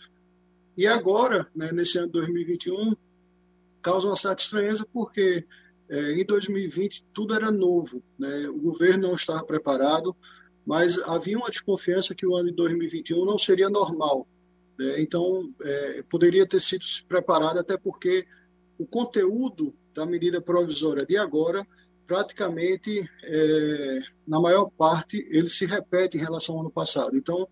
[0.77, 2.95] e agora, né, nesse ano de 2021,
[3.83, 5.45] causa uma certa estranheza porque
[5.89, 10.15] é, em 2020 tudo era novo, né, o governo não estava preparado,
[10.65, 14.29] mas havia uma desconfiança que o ano de 2021 não seria normal,
[14.81, 18.27] é, então, é, poderia ter sido preparado, até porque
[18.79, 21.67] o conteúdo da medida provisória de agora,
[22.07, 27.17] praticamente, é, na maior parte, ele se repete em relação ao ano passado.
[27.17, 27.47] Então,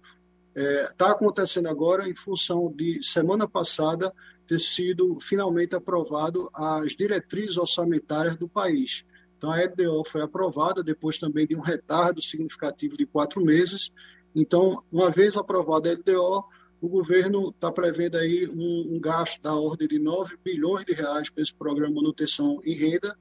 [0.55, 4.13] está é, acontecendo agora em função de semana passada
[4.47, 9.05] ter sido finalmente aprovado as diretrizes orçamentárias do país.
[9.39, 13.93] Então, a LDO foi aprovada depois também de um retardo significativo de quatro meses.
[14.35, 16.45] Então, uma vez aprovada a LDO,
[16.81, 21.29] o governo está prevendo aí um, um, gasto da ordem de 9 bilhões de reais
[21.29, 23.17] para esse programa manutenção em renda,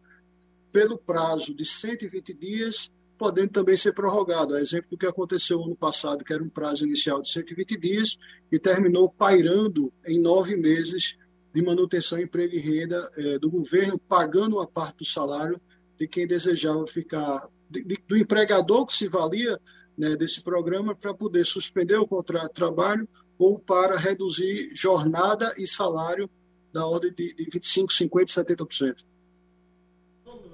[0.72, 4.56] pelo prazo de 120 dias, podendo também ser prorrogado.
[4.56, 8.18] A exemplo do que aconteceu ano passado, que era um prazo inicial de 120 dias
[8.50, 11.18] e terminou pairando em nove meses
[11.54, 15.60] de manutenção, emprego e renda é, do governo, pagando uma parte do salário
[15.98, 19.60] de quem desejava ficar, de, de, do empregador que se valia
[19.98, 23.10] né, desse programa para poder suspender o contrato de trabalho
[23.40, 26.30] ou para reduzir jornada e salário
[26.74, 29.06] da ordem de, de 25%, 50%, 70%.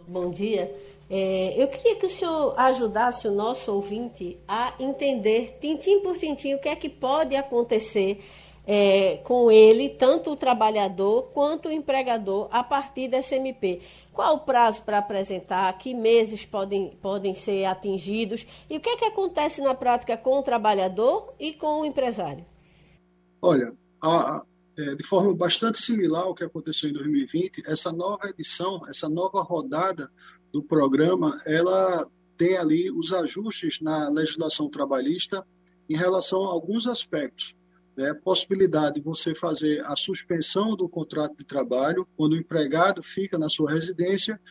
[0.07, 0.73] Bom dia.
[1.09, 6.53] É, eu queria que o senhor ajudasse o nosso ouvinte a entender, tintim por tintim,
[6.53, 8.23] o que é que pode acontecer
[8.67, 13.81] é, com ele, tanto o trabalhador quanto o empregador, a partir desse MP.
[14.13, 15.75] Qual o prazo para apresentar?
[15.77, 18.45] Que meses podem, podem ser atingidos?
[18.69, 22.45] E o que é que acontece na prática com o trabalhador e com o empresário?
[23.45, 24.43] Olha, a,
[24.75, 29.43] é, de forma bastante similar ao que aconteceu em 2020, essa nova edição, essa nova
[29.43, 30.09] rodada
[30.51, 35.45] do programa, ela tem ali os ajustes na legislação trabalhista
[35.87, 37.53] em relação a alguns aspectos.
[37.95, 38.15] Né?
[38.15, 43.47] Possibilidade de você fazer a suspensão do contrato de trabalho quando o empregado fica na
[43.47, 44.41] sua residência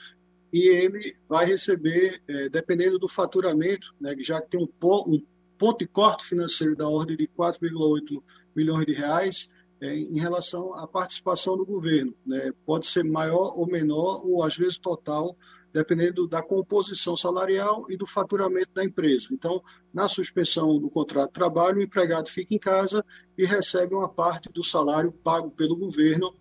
[0.52, 4.68] e ele vai receber, é, dependendo do faturamento, né, já que tem um,
[5.09, 5.20] um
[5.59, 8.22] ponto de corte financeiro da ordem de 4,8
[8.54, 12.14] milhões de reais, é, em relação à participação do governo.
[12.24, 12.52] Né?
[12.64, 15.36] Pode ser maior ou menor, ou às vezes total,
[15.72, 19.28] dependendo da composição salarial e do faturamento da empresa.
[19.32, 19.60] Então,
[19.92, 23.04] na suspensão do contrato de trabalho, o empregado fica em casa
[23.36, 26.32] e recebe uma parte do salário pago pelo governo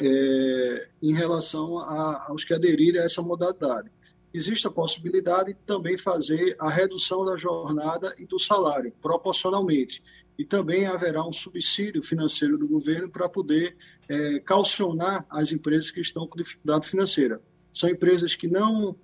[0.00, 3.90] é, em relação a, aos que aderirem a essa modalidade.
[4.34, 10.02] Existe a possibilidade de também fazer a redução da jornada e do salário, proporcionalmente.
[10.38, 13.76] E também haverá um subsídio financeiro do governo para poder
[14.08, 17.40] é, calcionar as empresas que estão com dificuldade financeira.
[17.72, 18.96] São empresas que não,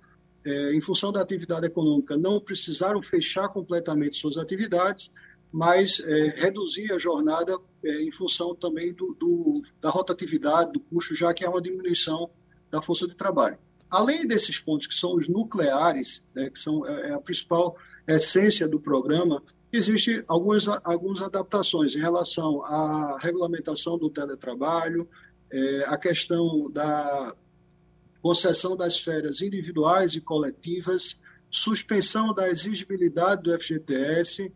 [0.43, 5.11] é, em função da atividade econômica, não precisaram fechar completamente suas atividades,
[5.51, 11.15] mas é, reduzir a jornada é, em função também do, do, da rotatividade, do custo,
[11.15, 12.29] já que há uma diminuição
[12.69, 13.57] da força de trabalho.
[13.89, 17.75] Além desses pontos que são os nucleares, né, que são é, é a principal
[18.07, 25.07] essência do programa, existem algumas, algumas adaptações em relação à regulamentação do teletrabalho,
[25.51, 27.35] é, a questão da
[28.21, 34.51] concessão das férias individuais e coletivas, suspensão da exigibilidade do FGTS,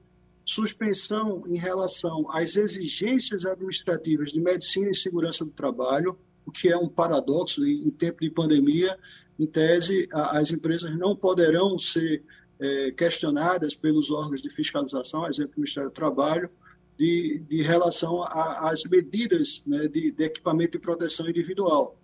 [0.45, 6.77] suspensão em relação às exigências administrativas de medicina e segurança do trabalho, o que é
[6.77, 8.97] um paradoxo em, tempo de pandemia.
[9.39, 12.23] Em tese, as empresas não poderão ser
[12.63, 16.49] é, questionadas pelos órgãos de fiscalização, exemplo, o Ministério do Trabalho,
[16.97, 21.99] de, de relação às medidas né, de, de equipamento de proteção individual.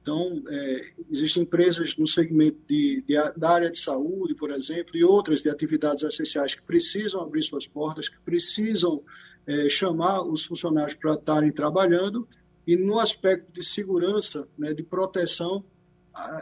[0.00, 3.04] Então, é, existem empresas no segmento de,
[3.36, 7.66] da área de saúde, por exemplo, e outras de atividades essenciais que precisam abrir suas
[7.66, 9.02] portas, que precisam
[9.46, 12.26] é, chamar os funcionários para estarem trabalhando,
[12.66, 15.62] e no aspecto de segurança, né, de proteção,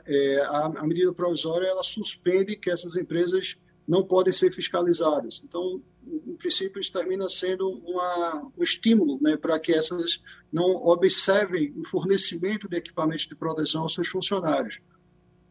[0.07, 3.57] é, a, a medida provisória ela suspende que essas empresas
[3.88, 5.41] não podem ser fiscalizadas.
[5.43, 10.21] Então, em princípio, isso termina sendo uma, um estímulo né, para que essas
[10.53, 14.79] não observem o fornecimento de equipamentos de proteção aos seus funcionários.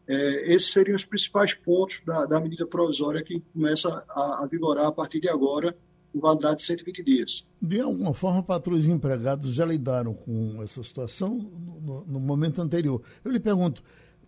[0.08, 4.86] É, esses seriam os principais pontos da, da medida provisória que começa a, a, vigorar
[4.86, 5.76] a partir de agora,
[6.13, 7.46] com validade de 120 dias.
[7.62, 11.36] De alguma forma, patrões e empregados já lidaram com essa situação
[11.82, 13.02] no, no momento anterior.
[13.26, 13.84] Eu lhe pergunto,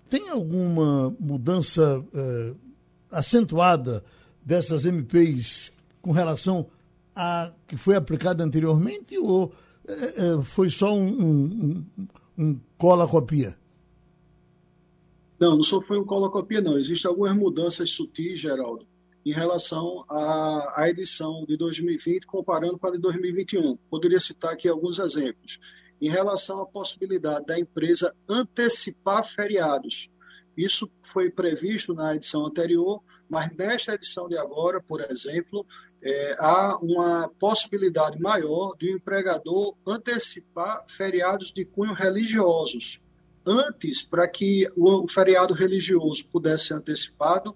[0.09, 2.53] tem alguma mudança eh,
[3.11, 4.03] acentuada
[4.43, 6.67] dessas MPs com relação
[7.15, 9.53] a que foi aplicada anteriormente ou
[9.87, 11.85] é, é, foi só um, um,
[12.37, 13.57] um cola-copia?
[15.39, 16.77] Não, não só foi um cola-copia, não.
[16.77, 18.85] Existem algumas mudanças sutis, Geraldo,
[19.25, 23.77] em relação à, à edição de 2020 comparando com a de 2021.
[23.89, 25.59] Poderia citar aqui alguns exemplos.
[26.01, 30.09] Em relação à possibilidade da empresa antecipar feriados.
[30.57, 35.65] Isso foi previsto na edição anterior, mas nesta edição de agora, por exemplo,
[36.01, 42.99] é, há uma possibilidade maior de o um empregador antecipar feriados de cunho religiosos.
[43.45, 47.55] Antes, para que o feriado religioso pudesse ser antecipado,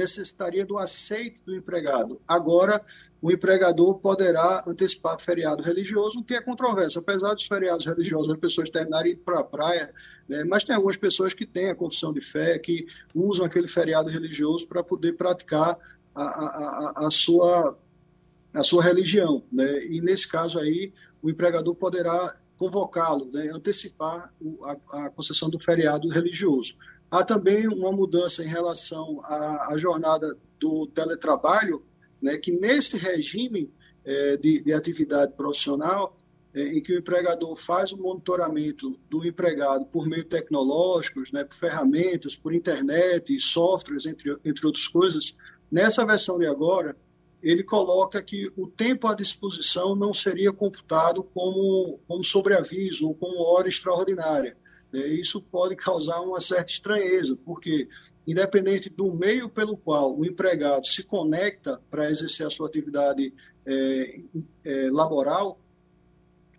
[0.00, 2.20] necessitaria do aceite do empregado.
[2.26, 2.82] Agora,
[3.20, 6.98] o empregador poderá antecipar feriado religioso, o que é controverso.
[6.98, 9.92] Apesar dos feriados religiosos, as pessoas terminarem indo para a praia,
[10.28, 14.08] né, mas tem algumas pessoas que têm a confissão de fé, que usam aquele feriado
[14.08, 15.76] religioso para poder praticar
[16.14, 17.78] a, a, a, sua,
[18.54, 19.44] a sua religião.
[19.52, 19.84] Né?
[19.84, 24.32] E nesse caso aí, o empregador poderá convocá-lo, né, antecipar
[24.64, 26.74] a, a concessão do feriado religioso.
[27.10, 31.82] Há também uma mudança em relação à, à jornada do teletrabalho,
[32.22, 33.72] né, que nesse regime
[34.04, 36.16] é, de, de, atividade profissional,
[36.54, 41.56] é, em que o empregador faz o monitoramento do empregado por meio tecnológicos, né, por
[41.56, 45.36] ferramentas, por internet, softwares, entre, entre outras coisas,
[45.70, 46.96] nessa versão de agora,
[47.42, 53.42] ele coloca que o tempo à disposição não seria computado como, como sobreaviso ou como
[53.42, 54.56] hora extraordinária,
[54.98, 57.88] isso pode causar uma certa estranheza, porque,
[58.26, 63.32] independente do meio pelo qual o empregado se conecta para exercer a sua atividade
[63.66, 64.20] é,
[64.64, 65.58] é, laboral,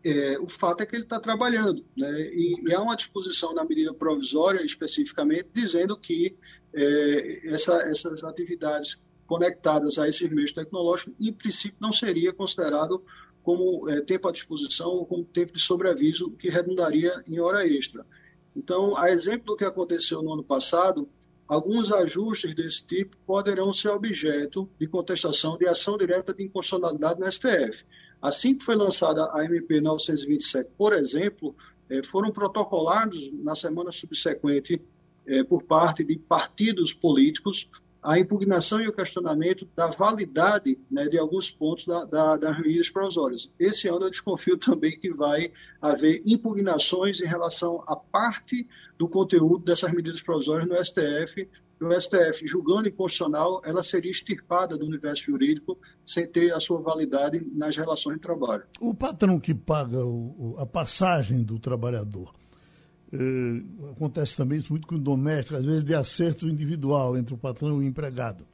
[0.04, 1.86] é, o fato é que ele está trabalhando.
[1.96, 2.22] Né?
[2.34, 6.36] E, e, há uma disposição na medida provisória, especificamente, dizendo que
[6.74, 13.04] é, essa, essas atividades conectadas a esses meios tecnológicos, em princípio, não seria considerado
[13.44, 18.06] como é, tempo à disposição ou como tempo de sobreaviso, que redundaria em hora extra.
[18.56, 21.08] Então, a exemplo do que aconteceu no ano passado,
[21.48, 27.32] alguns ajustes desse tipo poderão ser objeto de contestação de ação direta de inconstitucionalidade no
[27.32, 27.84] STF.
[28.22, 31.56] Assim que foi lançada a MP 927, por exemplo,
[31.90, 34.82] eh, foram protocolados na semana subsequente
[35.26, 37.70] eh, por parte de partidos políticos
[38.02, 42.90] a impugnação e o questionamento da validade né, de alguns pontos da, da, das medidas
[42.90, 43.52] provisórias.
[43.60, 49.64] Esse ano eu desconfio também que vai haver impugnações em relação à parte do conteúdo
[49.64, 51.48] dessas medidas provisórias no STF.
[51.80, 57.44] O STF, julgando inconstitucional, ela seria extirpada do universo jurídico sem ter a sua validade
[57.54, 58.64] nas relações de trabalho.
[58.80, 62.34] O patrão que paga o, a passagem do trabalhador,
[63.14, 67.38] eh, acontece também isso muito com o doméstico, às vezes de acerto individual entre o
[67.38, 68.46] patrão e o empregado.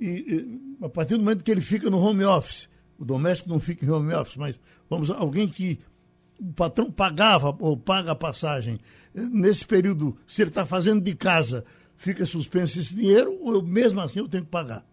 [0.00, 3.84] E, a partir do momento que ele fica no home office, o doméstico não fica
[3.84, 5.78] em home office, mas vamos alguém que
[6.38, 8.80] o patrão pagava ou paga a passagem,
[9.14, 11.64] eh, nesse período, se ele está fazendo de casa,
[11.96, 14.86] fica suspenso esse dinheiro, ou eu, mesmo assim eu tenho que pagar?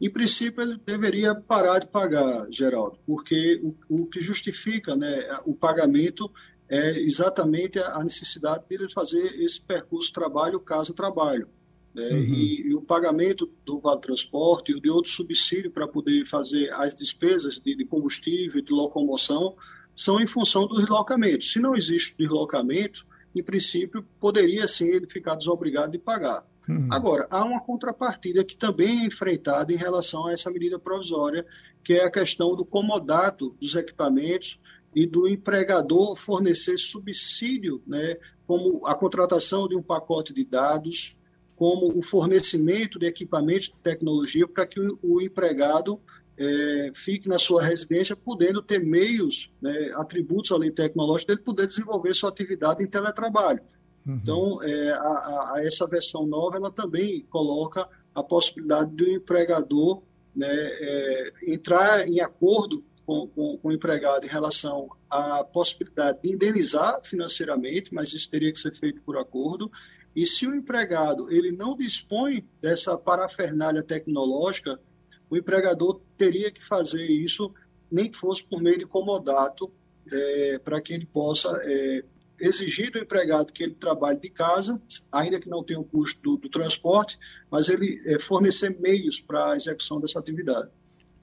[0.00, 5.54] Em princípio, ele deveria parar de pagar, Geraldo, porque o, o que justifica né, o
[5.54, 6.30] pagamento
[6.68, 11.48] é exatamente a necessidade de fazer esse percurso trabalho casa trabalho
[11.94, 12.08] né?
[12.08, 12.24] uhum.
[12.24, 16.94] e, e, o pagamento do vale transporte e de outro subsídio para poder fazer as
[16.94, 19.54] despesas de, de, combustível de locomoção
[19.94, 25.36] são em função do deslocamento se não existe deslocamento em princípio poderia sim ele ficar
[25.36, 26.88] desobrigado de pagar uhum.
[26.90, 31.44] agora há uma contrapartida que também é enfrentada em relação a essa medida provisória
[31.84, 34.58] que é a questão do comodato dos equipamentos
[34.94, 41.16] e do empregador fornecer subsídio, né, como a contratação de um pacote de dados,
[41.56, 46.00] como o fornecimento de equipamentos de tecnologia para que o, empregado
[46.36, 52.14] é, fique na sua residência, podendo ter meios, né, atributos ali tecnológicos, dele poder desenvolver
[52.14, 53.62] sua atividade em teletrabalho.
[54.06, 54.20] Uhum.
[54.22, 60.02] Então, é, a, a, essa versão nova, ela também coloca a possibilidade do empregador
[60.34, 66.32] né, é, entrar em acordo com, com, com, o empregado em relação à possibilidade de
[66.32, 69.70] indenizar financeiramente, mas isso teria que ser feito por acordo.
[70.14, 74.80] E se o empregado ele não dispõe dessa parafernália tecnológica,
[75.28, 77.52] o empregador teria que fazer isso,
[77.90, 79.72] nem que fosse por meio de comodato,
[80.10, 82.04] é, para que ele possa é,
[82.38, 86.36] exigir do empregado que ele trabalhe de casa, ainda que não tenha o custo do,
[86.36, 87.18] do transporte,
[87.50, 90.70] mas ele é, fornecer meios para a execução dessa atividade.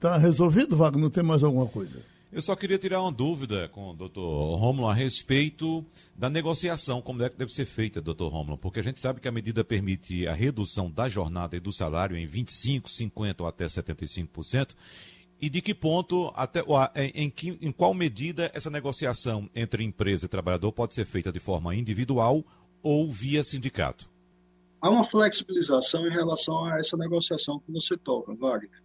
[0.02, 1.00] Está resolvido, Wagner?
[1.00, 2.02] Não tem mais alguma coisa?
[2.32, 5.86] Eu só queria tirar uma dúvida com o doutor Romulo a respeito
[6.16, 9.28] da negociação, como é que deve ser feita, doutor Romulo, porque a gente sabe que
[9.28, 13.66] a medida permite a redução da jornada e do salário em 25%, 50% ou até
[13.66, 14.70] 75%,
[15.40, 16.64] e de que ponto, até,
[16.96, 21.38] em, em, em qual medida essa negociação entre empresa e trabalhador pode ser feita de
[21.38, 22.44] forma individual
[22.82, 24.10] ou via sindicato?
[24.80, 28.82] Há uma flexibilização em relação a essa negociação que você toca, Wagner.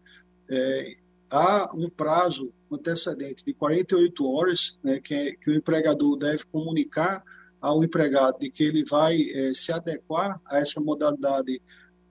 [0.47, 0.95] É,
[1.29, 7.23] há um prazo antecedente de 48 horas né, que, é, que, o empregador deve comunicar
[7.61, 11.61] ao empregado de que ele vai é, se adequar a essa modalidade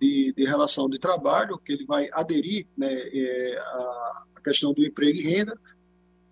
[0.00, 3.59] de, de, relação de trabalho, que ele vai aderir né, é,
[4.46, 5.59] questão do emprego e renda,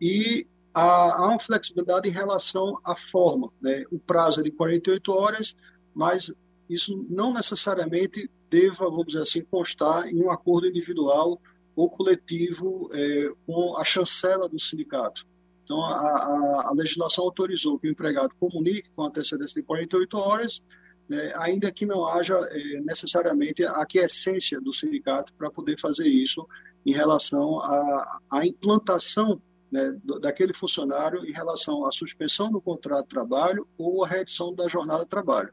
[0.01, 3.51] e há uma flexibilidade em relação à forma.
[3.61, 3.85] Né?
[3.91, 5.57] O prazo é de 48 horas,
[5.93, 6.33] mas
[6.69, 11.41] isso não necessariamente deva, vamos dizer assim, constar em um acordo individual
[11.75, 15.27] ou coletivo é, com a chancela do sindicato.
[15.65, 20.63] Então, a, a, a, legislação autorizou que o empregado comunique com antecedência de 48 horas,
[21.09, 26.47] né, ainda que não haja é, necessariamente a aquiescência do sindicato para poder fazer isso
[26.85, 29.41] em relação à, à implantação
[29.73, 34.69] né, daquele funcionário em relação à suspensão do contrato de trabalho ou à redução da
[34.69, 35.53] jornada de trabalho.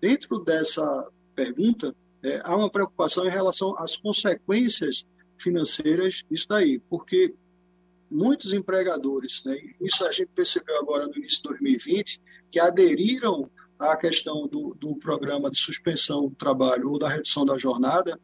[0.00, 5.06] Dentro dessa pergunta, é, há uma preocupação em relação às consequências
[5.38, 7.34] financeiras isso daí, porque
[8.10, 12.20] muitos empregadores, né, isso a gente percebeu agora no início de 2020,
[12.50, 17.58] que aderiram à questão do, do programa de suspensão do trabalho ou da redução da
[17.58, 18.18] jornada,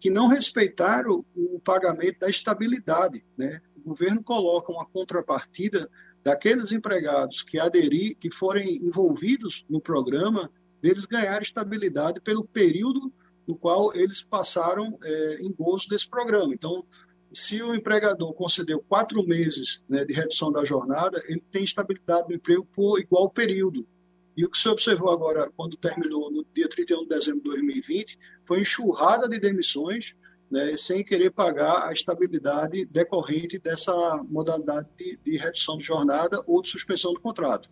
[0.00, 3.24] que não respeitaram o pagamento da estabilidade.
[3.36, 3.60] Né?
[3.84, 5.88] governo coloca uma contrapartida
[6.24, 10.50] daqueles empregados que aderir, que forem envolvidos no programa,
[10.80, 13.12] deles ganhar estabilidade pelo período
[13.46, 16.54] no qual eles passaram é, em gozo desse programa.
[16.54, 16.84] Então,
[17.32, 22.36] se o empregador concedeu quatro meses né, de redução da jornada, ele tem estabilidade no
[22.36, 23.86] emprego por igual período.
[24.36, 28.18] E o que se observou agora, quando terminou no dia 31 de dezembro de 2020,
[28.44, 30.14] foi enxurrada de demissões,
[30.50, 33.92] né, sem querer pagar a estabilidade decorrente dessa
[34.28, 37.68] modalidade de, de redução de jornada ou de suspensão do contrato.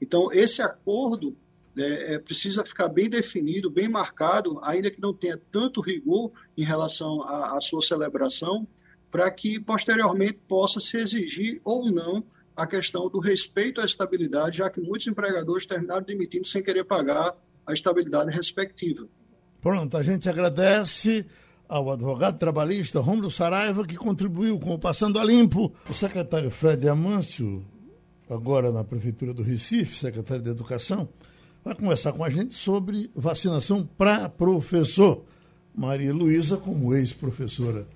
[0.00, 1.36] Então, esse acordo
[1.76, 6.64] é, é, precisa ficar bem definido, bem marcado, ainda que não tenha tanto rigor em
[6.64, 8.66] relação à, à sua celebração,
[9.10, 12.24] para que posteriormente possa se exigir ou não
[12.56, 17.34] a questão do respeito à estabilidade, já que muitos empregadores terminaram demitindo sem querer pagar
[17.66, 19.06] a estabilidade respectiva.
[19.60, 21.26] Pronto, a gente agradece
[21.68, 25.72] ao advogado trabalhista Romulo Saraiva, que contribuiu com o Passando a Limpo.
[25.88, 27.64] O secretário Fred Amâncio,
[28.28, 31.08] agora na Prefeitura do Recife, secretário de Educação,
[31.64, 35.24] vai conversar com a gente sobre vacinação para professor.
[35.74, 37.86] Maria Luísa, como ex-professora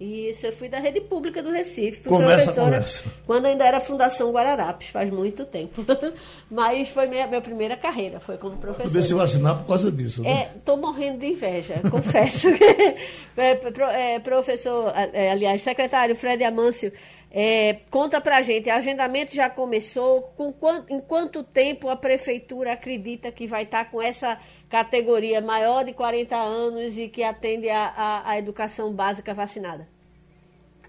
[0.00, 2.02] isso, eu fui da rede pública do Recife.
[2.02, 3.04] Fui começa, começa.
[3.26, 5.84] Quando ainda era Fundação Guararapes, faz muito tempo.
[6.48, 8.88] Mas foi minha, minha primeira carreira, foi como professora.
[8.88, 10.50] Tu se vacinar por causa disso, né?
[10.56, 12.46] Estou é, morrendo de inveja, confesso.
[13.36, 16.92] é, é, professor, é, aliás, secretário Fred Amâncio,
[17.30, 22.72] é, conta pra gente, o agendamento já começou, com quanto, em quanto tempo a prefeitura
[22.72, 24.38] acredita que vai estar com essa
[24.70, 29.86] categoria maior de 40 anos e que atende à educação básica vacinada?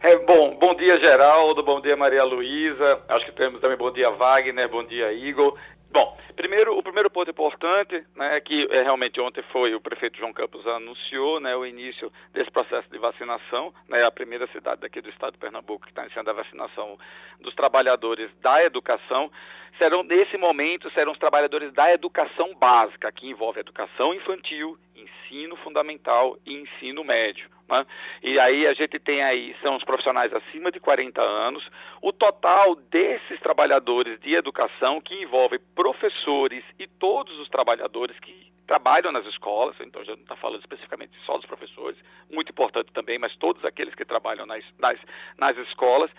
[0.02, 4.10] É, bom, bom dia Geraldo, bom dia Maria Luísa, acho que temos também bom dia
[4.10, 5.58] Wagner, bom dia Igor.
[5.92, 10.20] Bom, primeiro, o primeiro ponto importante né, é que é, realmente ontem foi o prefeito
[10.20, 15.02] João Campos anunciou né, o início desse processo de vacinação, né, a primeira cidade daqui
[15.02, 16.96] do estado de Pernambuco que está iniciando a vacinação
[17.42, 19.32] dos trabalhadores da educação.
[19.80, 26.38] Serão, nesse momento, serão os trabalhadores da educação básica, que envolve educação infantil, ensino fundamental
[26.46, 27.50] e ensino médio.
[27.70, 27.86] Né?
[28.24, 31.64] E aí a gente tem aí, são os profissionais acima de 40 anos,
[32.02, 39.12] o total desses trabalhadores de educação, que envolve professores e todos os trabalhadores que trabalham
[39.12, 41.98] nas escolas, então já não está falando especificamente só dos professores,
[42.30, 45.00] muito importante também, mas todos aqueles que trabalham nas, nas,
[45.38, 46.12] nas escolas,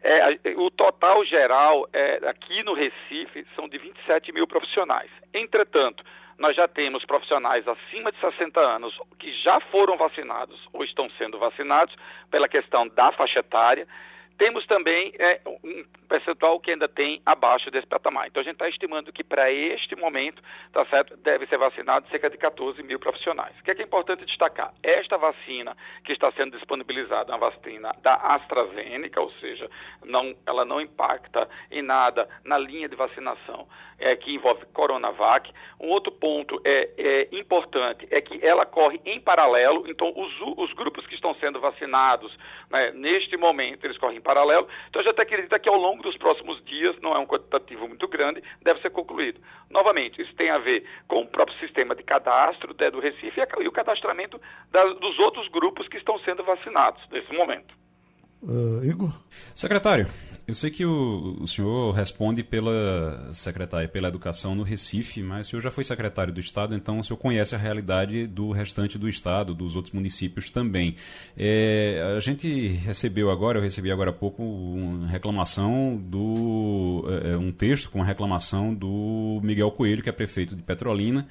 [0.00, 5.10] é, o total geral é, aqui no Recife são de 27 mil profissionais.
[5.34, 6.02] Entretanto,
[6.38, 11.38] nós já temos profissionais acima de 60 anos que já foram vacinados ou estão sendo
[11.38, 11.94] vacinados
[12.30, 13.86] pela questão da faixa etária
[14.38, 18.28] temos também é, um percentual que ainda tem abaixo desse patamar.
[18.28, 20.40] Então a gente está estimando que para este momento,
[20.72, 23.58] tá certo, deve ser vacinado cerca de 14 mil profissionais.
[23.58, 24.72] O que é, que é importante destacar?
[24.82, 29.68] Esta vacina que está sendo disponibilizada, é uma vacina da AstraZeneca, ou seja,
[30.04, 33.66] não, ela não impacta em nada na linha de vacinação
[33.98, 35.52] é, que envolve Coronavac.
[35.80, 40.72] Um outro ponto é, é, importante é que ela corre em paralelo, então os, os
[40.74, 42.36] grupos que estão sendo vacinados
[42.70, 44.68] né, neste momento, eles correm em paralelo.
[44.90, 48.06] Então a gente acredita que ao longo dos próximos dias, não é um quantitativo muito
[48.06, 49.40] grande, deve ser concluído.
[49.70, 53.68] Novamente, isso tem a ver com o próprio sistema de cadastro né, do Recife e
[53.68, 54.38] o cadastramento
[54.70, 57.74] da, dos outros grupos que estão sendo vacinados nesse momento.
[58.42, 59.10] Uh, Igor?
[59.54, 60.06] Secretário,
[60.48, 65.50] eu sei que o, o, senhor responde pela secretária, pela educação no Recife, mas o
[65.50, 69.10] senhor já foi secretário do Estado, então o senhor conhece a realidade do restante do
[69.10, 70.96] Estado, dos outros municípios também.
[71.36, 77.04] É, a gente recebeu agora, eu recebi agora há pouco, uma reclamação do.
[77.24, 81.28] É, um texto com reclamação do Miguel Coelho, que é prefeito de Petrolina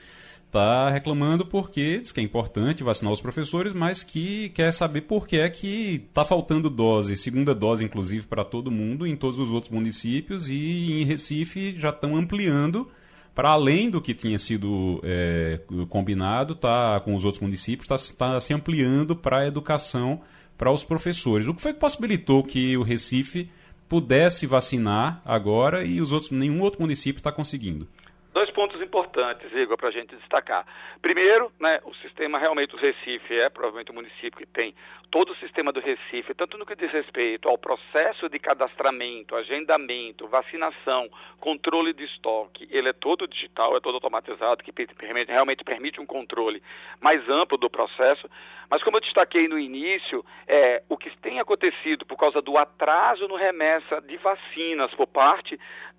[0.47, 5.27] está reclamando porque diz que é importante vacinar os professores, mas que quer saber por
[5.27, 9.51] que é que está faltando dose, segunda dose inclusive para todo mundo em todos os
[9.51, 12.89] outros municípios e em Recife já estão ampliando
[13.35, 18.39] para além do que tinha sido é, combinado, tá com os outros municípios, está tá
[18.39, 20.21] se ampliando para a educação
[20.57, 21.45] para os professores.
[21.45, 23.47] O que foi que possibilitou que o Recife
[23.87, 27.87] pudesse vacinar agora e os outros nenhum outro município está conseguindo?
[28.33, 30.65] Dois pontos importantes, Igor, para a gente destacar.
[31.01, 34.73] Primeiro, né, o sistema realmente do Recife é provavelmente o município que tem
[35.11, 40.27] todo o sistema do Recife, tanto no que diz respeito ao processo de cadastramento, agendamento,
[40.27, 41.09] vacinação,
[41.39, 46.05] controle de estoque, ele é todo digital, é todo automatizado, que permite, realmente permite um
[46.05, 46.61] controle
[46.99, 48.29] mais amplo do processo.
[48.69, 53.27] Mas como eu destaquei no início, é, o que tem acontecido por causa do atraso
[53.27, 55.57] no remessa de vacinas por parte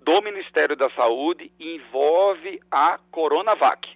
[0.09, 3.87] do Ministério da Saúde envolve a Coronavac,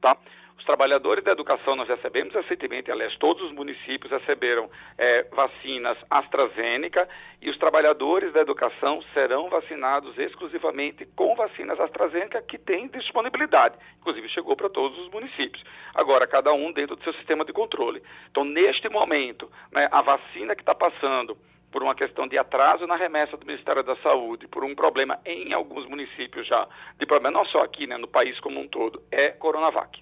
[0.00, 0.16] tá?
[0.58, 7.08] Os trabalhadores da educação nós recebemos recentemente, aliás, todos os municípios receberam é, vacinas AstraZeneca
[7.40, 13.76] e os trabalhadores da educação serão vacinados exclusivamente com vacinas AstraZeneca que tem disponibilidade.
[14.00, 15.62] Inclusive chegou para todos os municípios.
[15.94, 18.02] Agora, cada um dentro do seu sistema de controle.
[18.32, 21.38] Então, neste momento, né, a vacina que está passando
[21.72, 25.52] por uma questão de atraso na remessa do Ministério da Saúde, por um problema em
[25.54, 26.68] alguns municípios já,
[26.98, 30.00] de problema não só aqui, né, no país como um todo, é Coronavac.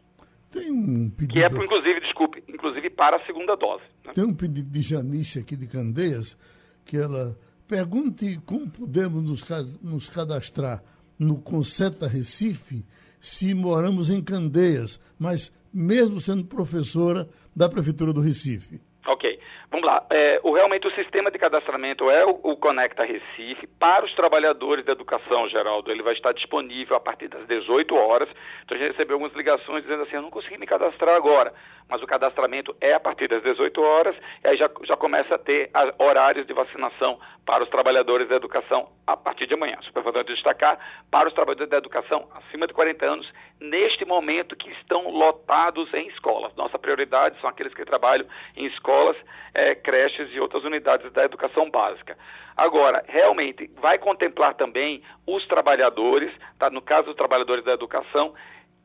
[0.50, 1.32] Tem um pedido...
[1.32, 3.84] Que é, inclusive, desculpe, inclusive para a segunda dose.
[4.04, 4.12] Né?
[4.12, 6.36] Tem um pedido de Janice aqui de Candeias,
[6.84, 9.48] que ela pergunte como podemos nos,
[9.80, 10.82] nos cadastrar
[11.16, 12.84] no Conceta Recife
[13.20, 18.80] se moramos em Candeias, mas mesmo sendo professora da Prefeitura do Recife.
[19.06, 19.38] Ok.
[19.70, 20.04] Vamos lá.
[20.10, 24.84] É, o, realmente o sistema de cadastramento é o, o, Conecta Recife para os trabalhadores
[24.84, 25.92] da educação, Geraldo.
[25.92, 28.28] Ele vai estar disponível a partir das 18 horas.
[28.64, 31.52] Então a gente recebeu algumas ligações dizendo assim, eu não consegui me cadastrar agora.
[31.88, 35.38] Mas o cadastramento é a partir das 18 horas e aí já, já começa a
[35.38, 39.76] ter a, horários de vacinação para os trabalhadores da educação a partir de amanhã.
[39.82, 40.78] Super importante destacar
[41.10, 46.06] para os trabalhadores da educação acima de 40 anos, neste momento que estão lotados em
[46.08, 46.54] escolas.
[46.54, 49.16] Nossa prioridade são aqueles que trabalham em escolas
[49.74, 52.16] creches e outras unidades da educação básica.
[52.56, 56.68] Agora, realmente, vai contemplar também os trabalhadores, tá?
[56.70, 58.34] no caso dos trabalhadores da educação,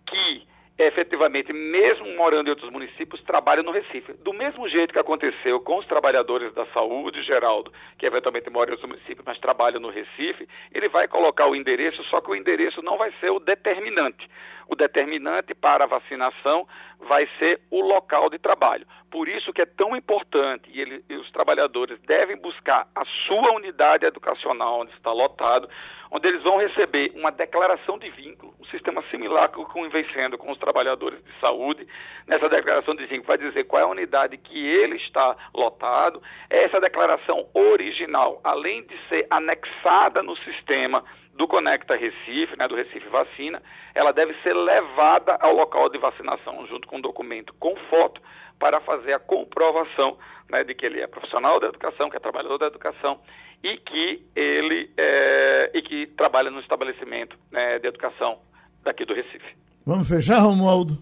[0.05, 0.47] que
[0.77, 4.13] efetivamente, mesmo morando em outros municípios, trabalham no Recife.
[4.13, 8.71] Do mesmo jeito que aconteceu com os trabalhadores da saúde, Geraldo, que eventualmente moram em
[8.73, 12.81] outros municípios, mas trabalham no Recife, ele vai colocar o endereço, só que o endereço
[12.81, 14.29] não vai ser o determinante.
[14.67, 16.67] O determinante para a vacinação
[16.99, 18.85] vai ser o local de trabalho.
[19.11, 23.51] Por isso que é tão importante e, ele, e os trabalhadores devem buscar a sua
[23.53, 25.69] unidade educacional onde está lotado,
[26.11, 30.51] onde eles vão receber uma declaração de vínculo, um sistema similar que vem sendo com
[30.51, 31.87] os trabalhadores de saúde.
[32.27, 36.21] Nessa declaração de vínculo vai dizer qual é a unidade que ele está lotado.
[36.49, 41.03] Essa declaração original, além de ser anexada no sistema
[41.35, 43.61] do Conecta Recife, né, do Recife Vacina,
[43.93, 48.21] ela deve ser levada ao local de vacinação junto com um documento com foto
[48.57, 50.17] para fazer a comprovação
[50.49, 53.19] né, de que ele é profissional da educação, que é trabalhador da educação
[53.61, 58.39] e que ele é, e que trabalha no estabelecimento né, de educação
[58.81, 59.57] daqui do Recife.
[59.85, 60.97] Vamos fechar, Romualdo?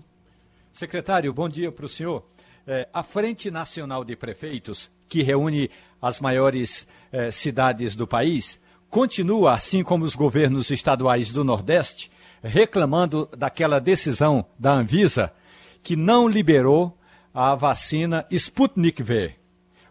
[0.71, 2.23] Secretário, bom dia para o senhor.
[2.65, 5.69] É, a Frente Nacional de Prefeitos, que reúne
[6.01, 8.62] as maiores é, cidades do país,
[8.93, 12.11] continua, assim como os governos estaduais do Nordeste,
[12.43, 15.33] reclamando daquela decisão da Anvisa
[15.81, 16.95] que não liberou
[17.33, 19.33] a vacina Sputnik V.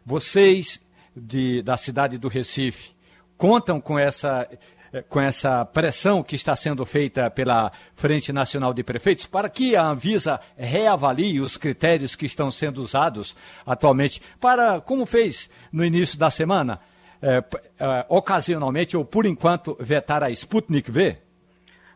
[0.06, 0.80] Vocês
[1.16, 2.92] de, da cidade do Recife
[3.36, 4.48] contam com essa,
[5.08, 9.84] com essa pressão que está sendo feita pela Frente Nacional de Prefeitos para que a
[9.84, 13.34] Anvisa reavalie os critérios que estão sendo usados
[13.66, 16.78] atualmente para, como fez no início da semana,
[17.22, 21.16] é, é, ocasionalmente ou por enquanto vetar a Sputnik V?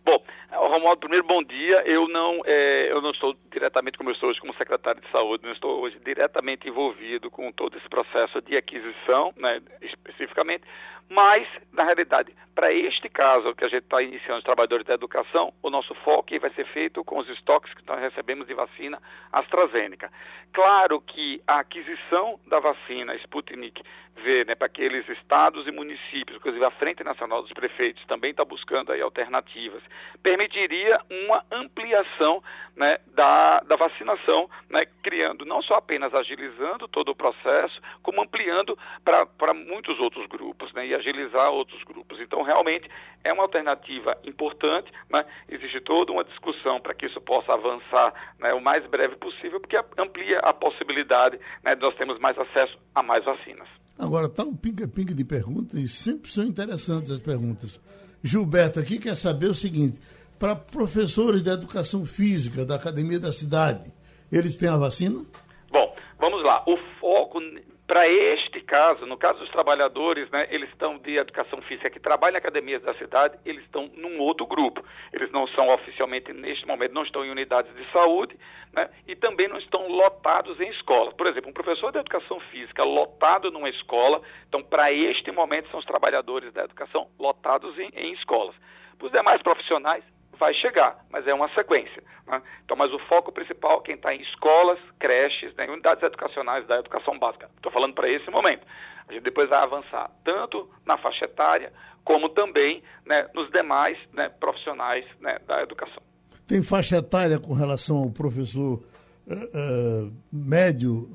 [0.05, 0.23] Bom,
[0.53, 1.83] Romualdo, primeiro bom dia.
[1.85, 5.45] Eu não, é, eu não estou diretamente, como eu estou hoje como secretário de saúde,
[5.45, 10.63] não estou hoje diretamente envolvido com todo esse processo de aquisição, né, especificamente,
[11.09, 15.53] mas, na realidade, para este caso que a gente está iniciando os trabalhadores da educação,
[15.63, 19.01] o nosso foco vai ser feito com os estoques que nós recebemos de vacina
[19.31, 20.11] AstraZeneca.
[20.53, 23.83] Claro que a aquisição da vacina Sputnik
[24.23, 28.45] V né, para aqueles estados e municípios, inclusive a Frente Nacional dos Prefeitos também está
[28.45, 29.83] buscando aí alternativas,
[30.23, 32.43] permitiria uma ampliação
[32.75, 38.79] né, da, da vacinação, né, criando, não só apenas agilizando todo o processo, como ampliando
[39.05, 42.21] para muitos outros grupos né, e agilizar outros grupos.
[42.21, 42.89] Então, realmente,
[43.23, 48.53] é uma alternativa importante, né, existe toda uma discussão para que isso possa avançar né,
[48.53, 53.03] o mais breve possível, porque amplia a possibilidade né, de nós termos mais acesso a
[53.03, 53.69] mais vacinas.
[53.99, 57.81] Agora, está um pinga-pinga de perguntas e sempre são interessantes as perguntas.
[58.23, 59.99] Gilberto aqui quer saber o seguinte:
[60.39, 63.91] para professores da educação física da Academia da Cidade,
[64.31, 65.25] eles têm a vacina?
[65.71, 66.63] Bom, vamos lá.
[66.67, 67.41] O foco
[67.87, 72.35] para este caso, no caso dos trabalhadores, né, eles estão de educação física que trabalham
[72.35, 74.85] em academias da cidade, eles estão num outro grupo.
[75.13, 78.37] Eles não são oficialmente, neste momento, não estão em unidades de saúde
[78.73, 81.15] né, e também não estão lotados em escolas.
[81.15, 85.79] Por exemplo, um professor de educação física lotado numa escola, então, para este momento, são
[85.79, 88.57] os trabalhadores da educação lotados em, em escolas.
[88.99, 90.03] Para os demais profissionais,
[90.39, 92.03] vai chegar, mas é uma sequência.
[92.27, 92.43] Né?
[92.65, 97.19] Então, mas o foco principal, quem está em escolas, creches, né, unidades educacionais da educação
[97.19, 97.51] básica.
[97.57, 98.67] Estou falando para esse momento.
[99.09, 101.73] A gente depois vai avançar tanto na faixa etária,
[102.05, 106.03] como também né, nos demais né, profissionais né, da educação.
[106.47, 108.83] tem faixa etária com relação ao professor
[109.27, 111.09] uh, uh, médio,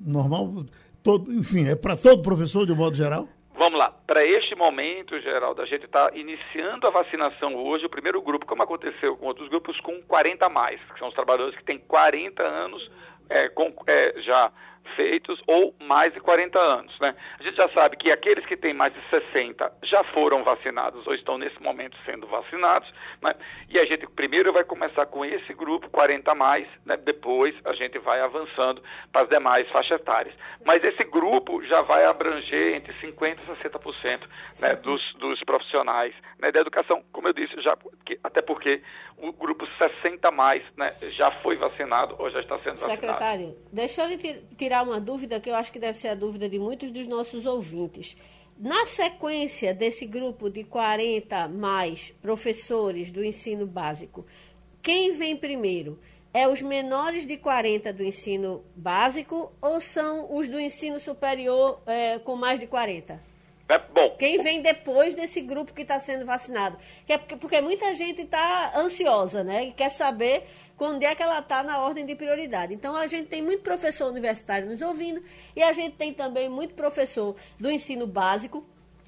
[0.00, 0.64] normal?
[1.02, 3.28] Todo, enfim, é para todo professor de um modo geral?
[3.56, 3.90] Vamos lá.
[4.06, 8.62] Para este momento, Geraldo, a gente está iniciando a vacinação hoje, o primeiro grupo, como
[8.62, 12.42] aconteceu com outros grupos, com 40 a mais, que são os trabalhadores que têm 40
[12.42, 12.90] anos
[13.30, 14.52] é, com, é, já
[14.94, 16.98] feitos ou mais de 40 anos.
[17.00, 17.14] Né?
[17.38, 21.14] A gente já sabe que aqueles que têm mais de 60 já foram vacinados ou
[21.14, 22.92] estão nesse momento sendo vacinados.
[23.22, 23.34] Né?
[23.68, 26.96] E a gente primeiro vai começar com esse grupo, 40 a mais, né?
[26.96, 28.82] depois a gente vai avançando
[29.12, 30.34] para as demais faixas etárias.
[30.64, 34.20] Mas esse grupo já vai abranger entre 50% e 60%
[34.60, 34.76] né?
[34.76, 36.52] dos, dos profissionais né?
[36.52, 37.76] da educação, como eu disse, já,
[38.22, 38.82] até porque
[39.18, 40.94] o grupo 60 a mais né?
[41.10, 42.92] já foi vacinado ou já está sendo vacinado.
[42.92, 44.18] Secretário, deixa eu
[44.56, 47.06] tirar tirar uma dúvida que eu acho que deve ser a dúvida de muitos dos
[47.06, 48.16] nossos ouvintes.
[48.58, 54.26] Na sequência desse grupo de 40 mais professores do ensino básico,
[54.82, 55.98] quem vem primeiro?
[56.32, 62.18] É os menores de 40 do ensino básico ou são os do ensino superior é,
[62.18, 63.18] com mais de 40?
[63.68, 64.14] É, bom.
[64.18, 66.76] Quem vem depois desse grupo que está sendo vacinado?
[67.08, 69.64] É porque, porque muita gente está ansiosa, né?
[69.64, 70.44] E quer saber
[70.76, 72.74] quando é que ela está na ordem de prioridade.
[72.74, 75.22] Então, a gente tem muito professor universitário nos ouvindo
[75.54, 78.64] e a gente tem também muito professor do ensino básico,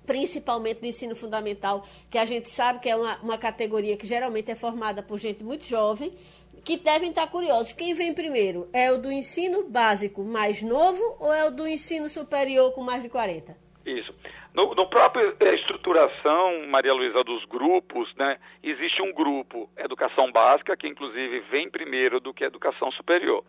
[0.06, 4.50] principalmente do ensino fundamental, que a gente sabe que é uma, uma categoria que geralmente
[4.50, 6.16] é formada por gente muito jovem,
[6.64, 7.72] que devem estar curiosos.
[7.72, 8.68] Quem vem primeiro?
[8.72, 13.02] É o do ensino básico mais novo ou é o do ensino superior com mais
[13.02, 13.56] de 40?
[13.84, 14.14] Isso.
[14.58, 20.76] No, no próprio eh, estruturação, Maria Luísa, dos grupos, né, existe um grupo, educação básica,
[20.76, 23.44] que inclusive vem primeiro do que educação superior.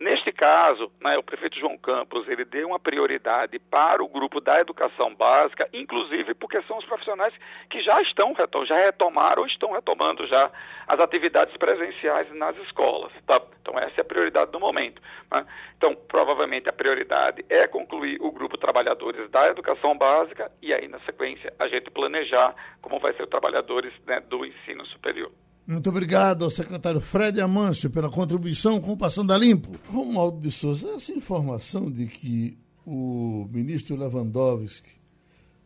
[0.00, 4.60] Neste caso, né, o prefeito João Campos ele deu uma prioridade para o grupo da
[4.60, 7.32] educação básica, inclusive porque são os profissionais
[7.70, 8.34] que já estão
[8.66, 10.50] já retomaram ou estão retomando já
[10.88, 13.12] as atividades presenciais nas escolas.
[13.26, 13.40] Tá?
[13.62, 15.00] Então essa é a prioridade do momento.
[15.30, 15.46] Né?
[15.76, 20.98] Então provavelmente a prioridade é concluir o grupo trabalhadores da educação básica e aí na
[21.00, 25.30] sequência a gente planejar como vai ser os trabalhadores né, do ensino superior.
[25.66, 29.70] Muito obrigado ao secretário Fred Amâncio pela contribuição com o Passando a Limpo.
[29.90, 34.90] Romualdo de Souza, essa informação de que o ministro Lewandowski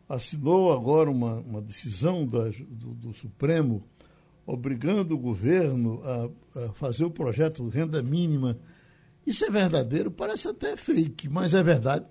[0.07, 3.83] assinou agora uma, uma decisão da, do, do, Supremo
[4.47, 8.57] obrigando o governo a, a fazer o projeto renda mínima.
[9.27, 10.09] Isso é verdadeiro?
[10.09, 12.05] Parece até fake, mas é verdade.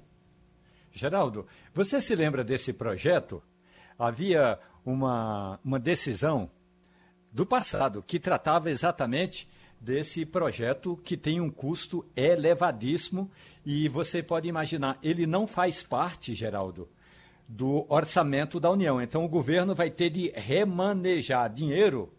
[0.92, 3.42] Geraldo, você se lembra desse projeto?
[3.98, 6.50] Havia uma, uma decisão
[7.32, 9.48] do passado, que tratava exatamente
[9.80, 13.30] desse projeto que tem um custo elevadíssimo
[13.64, 16.88] e você pode imaginar, ele não faz parte, Geraldo,
[17.46, 19.00] do orçamento da União.
[19.00, 22.12] Então o governo vai ter de remanejar dinheiro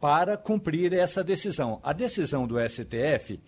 [0.00, 1.80] para cumprir essa decisão.
[1.82, 3.40] A decisão do STF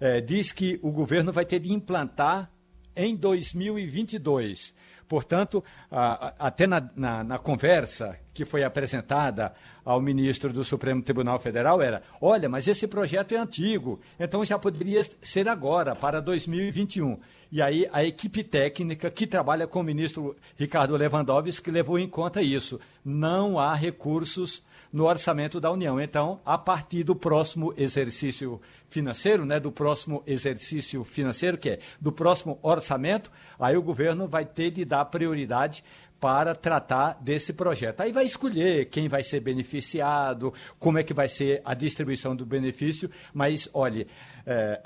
[0.00, 2.50] eh, diz que o governo vai ter de implantar
[2.98, 4.74] em 2022
[5.08, 11.80] Portanto, até na, na, na, conversa que foi apresentada ao ministro do Supremo Tribunal Federal
[11.80, 17.18] era: olha, mas esse projeto é antigo, então já poderia ser agora, para 2021.
[17.50, 22.42] E aí a equipe técnica que trabalha com o ministro Ricardo Lewandowski levou em conta
[22.42, 22.78] isso.
[23.02, 24.62] Não há recursos
[24.92, 26.00] no orçamento da União.
[26.00, 32.10] Então, a partir do próximo exercício financeiro, né, do próximo exercício financeiro, que é do
[32.10, 35.84] próximo orçamento, aí o governo vai ter de dar prioridade
[36.20, 38.00] para tratar desse projeto.
[38.00, 42.44] Aí vai escolher quem vai ser beneficiado, como é que vai ser a distribuição do
[42.44, 44.06] benefício, mas olhe,
[44.44, 44.82] é,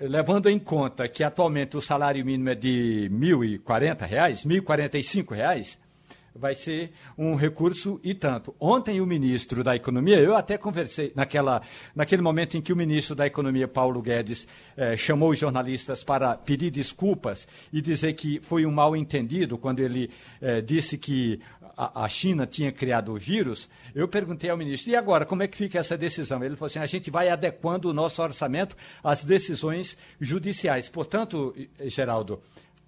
[0.00, 5.78] levando em conta que atualmente o salário mínimo é de R$ 1.040, R$ 1.045,
[6.34, 8.54] vai ser um recurso e tanto.
[8.60, 11.62] Ontem o ministro da Economia, eu até conversei naquela,
[11.94, 16.36] naquele momento em que o ministro da Economia, Paulo Guedes, eh, chamou os jornalistas para
[16.36, 20.10] pedir desculpas e dizer que foi um mal entendido quando ele
[20.40, 21.40] eh, disse que
[21.76, 25.46] a, a, China tinha criado o vírus, eu perguntei ao ministro, e agora, como é
[25.46, 26.42] que fica essa decisão?
[26.42, 30.88] Ele falou assim, a gente vai adequando o nosso orçamento às decisões judiciais.
[30.88, 31.54] Portanto,
[31.84, 32.40] Geraldo,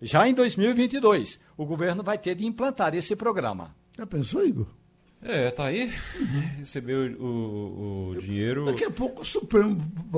[0.02, 3.76] já em 2022, o governo vai ter de implantar esse programa.
[3.94, 4.66] Já pensou, Igor?
[5.22, 5.92] É, tá aí.
[6.18, 6.40] Uhum.
[6.58, 8.64] Recebeu o, o, dinheiro.
[8.64, 9.76] Daqui a pouco o Supremo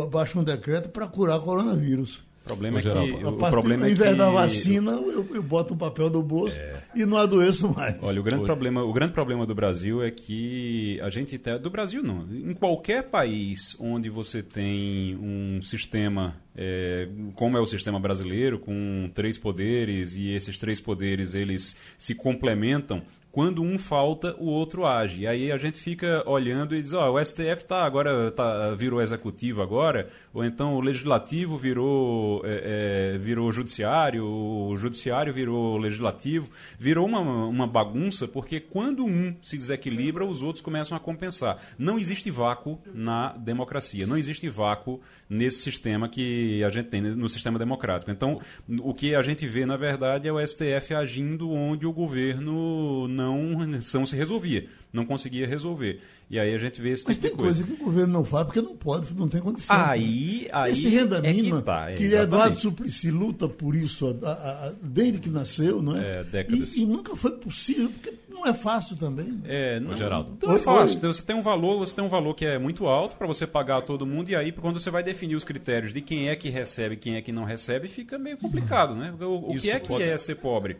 [0.08, 2.24] baixa um decreto para curar o coronavírus.
[2.44, 2.88] O problema é que.
[2.88, 4.14] O, partir, problema é é que...
[4.14, 6.82] da vacina, eu, eu boto um papel no bolso é.
[6.94, 7.96] e não adoeço mais.
[8.02, 11.38] Olha, o grande, problema, o grande problema do Brasil é que a gente.
[11.38, 12.26] Tá, do Brasil não.
[12.32, 16.36] Em qualquer país onde você tem um sistema.
[16.54, 22.14] É, como é o sistema brasileiro, com três poderes, e esses três poderes eles se
[22.14, 23.02] complementam,
[23.32, 25.22] quando um falta, o outro age.
[25.22, 28.74] E aí a gente fica olhando e diz, ó, oh, o STF tá agora tá,
[28.74, 35.78] virou executivo agora, ou então o legislativo virou é, é, virou judiciário, o judiciário virou
[35.78, 41.56] legislativo, virou uma, uma bagunça, porque quando um se desequilibra, os outros começam a compensar.
[41.78, 45.00] Não existe vácuo na democracia, não existe vácuo
[45.32, 48.10] nesse sistema que a gente tem no sistema democrático.
[48.10, 48.40] Então,
[48.80, 53.66] o que a gente vê, na verdade, é o STF agindo onde o governo não,
[53.66, 56.00] não se resolvia, não conseguia resolver.
[56.32, 57.62] E aí a gente vê esse Mas tipo tem coisa.
[57.62, 59.76] que o governo não faz porque não pode, não tem condição.
[59.76, 64.06] Aí, aí Esse renda é mínima, que, tá, é, que Eduardo Suplicy luta por isso
[64.06, 66.20] a, a, a, desde que nasceu, não é?
[66.20, 66.74] é décadas.
[66.74, 69.26] E, e, nunca foi possível, porque não é fácil também.
[69.26, 69.40] Né?
[69.44, 70.36] É, no Geraldo.
[70.42, 70.96] Não é fácil.
[70.96, 73.46] Então, você tem um valor, você tem um valor que é muito alto para você
[73.46, 76.36] pagar a todo mundo, e aí quando você vai definir os critérios de quem é
[76.36, 79.14] que recebe quem é que não recebe, fica meio complicado, né?
[79.20, 80.04] O, o que é que pode...
[80.04, 80.76] é ser pobre?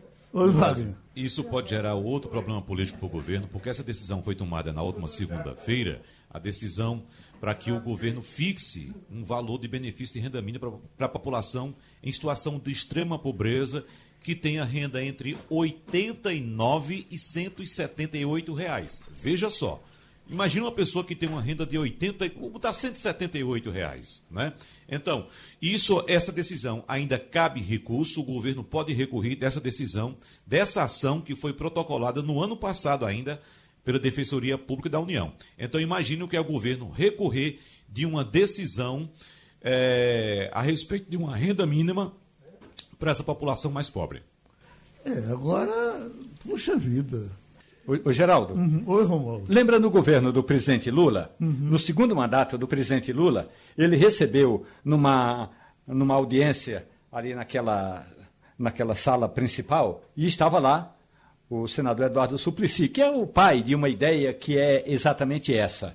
[1.15, 4.81] Isso pode gerar outro problema político para o governo, porque essa decisão foi tomada na
[4.81, 7.03] última segunda-feira, a decisão
[7.39, 11.75] para que o governo fixe um valor de benefício de renda mínima para a população
[12.01, 13.85] em situação de extrema pobreza
[14.23, 19.03] que tenha renda entre 89 e 178 reais.
[19.21, 19.83] Veja só,
[20.29, 24.53] Imagina uma pessoa que tem uma renda de 80, como está 178 reais, né?
[24.87, 25.27] Então,
[25.61, 30.15] isso, essa decisão ainda cabe recurso, o governo pode recorrer dessa decisão,
[30.47, 33.41] dessa ação que foi protocolada no ano passado ainda
[33.83, 35.33] pela Defensoria Pública da União.
[35.59, 37.59] Então, imagine o que é o governo recorrer
[37.89, 39.09] de uma decisão
[39.61, 42.13] é, a respeito de uma renda mínima
[43.03, 44.23] para essa população mais pobre.
[45.03, 46.09] É, agora,
[46.41, 47.29] puxa vida.
[47.85, 48.81] O, o Geraldo, uhum.
[48.87, 49.45] Oi, Romualdo.
[49.49, 51.51] lembra no governo do presidente Lula, uhum.
[51.51, 55.49] no segundo mandato do presidente Lula, ele recebeu numa,
[55.85, 58.07] numa audiência ali naquela,
[58.57, 60.95] naquela sala principal e estava lá
[61.49, 65.93] o senador Eduardo Suplicy, que é o pai de uma ideia que é exatamente essa.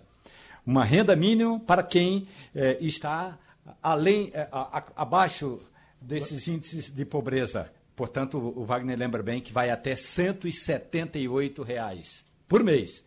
[0.67, 3.39] Uma renda mínima para quem eh, está
[3.83, 5.59] além, eh, a, a, abaixo
[6.01, 12.63] desses índices de pobreza Portanto, o Wagner lembra bem que vai até 178 reais por
[12.63, 13.05] mês.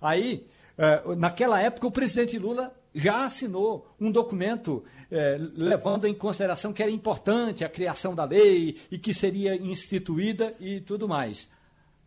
[0.00, 0.46] Aí,
[0.78, 6.80] eh, naquela época, o presidente Lula já assinou um documento eh, levando em consideração que
[6.80, 11.48] era importante a criação da lei e que seria instituída e tudo mais.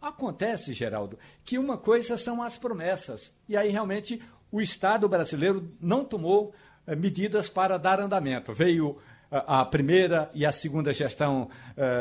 [0.02, 3.34] Acontece, Geraldo, que uma coisa são as promessas.
[3.50, 6.54] E aí, realmente, o Estado brasileiro não tomou
[6.88, 8.54] eh, medidas para dar andamento.
[8.54, 8.98] Veio
[9.32, 11.50] a, primeira e a segunda gestão,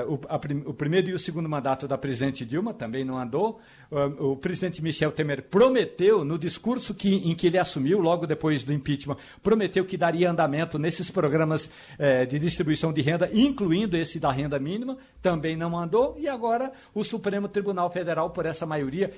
[0.07, 0.21] uh,
[0.67, 3.61] o, primeiro e o segundo mandato da presidente Dilma também não andou.
[3.89, 8.65] Uh, o presidente Michel Temer prometeu, no discurso que, em que ele assumiu, logo depois
[8.65, 14.19] do impeachment, prometeu que daria andamento nesses programas uh, de distribuição de renda, incluindo esse
[14.19, 16.17] da renda mínima, também não andou.
[16.19, 19.13] E agora o Supremo Tribunal Federal, por essa maioria,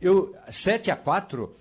[0.00, 1.52] eu, 7 a 4,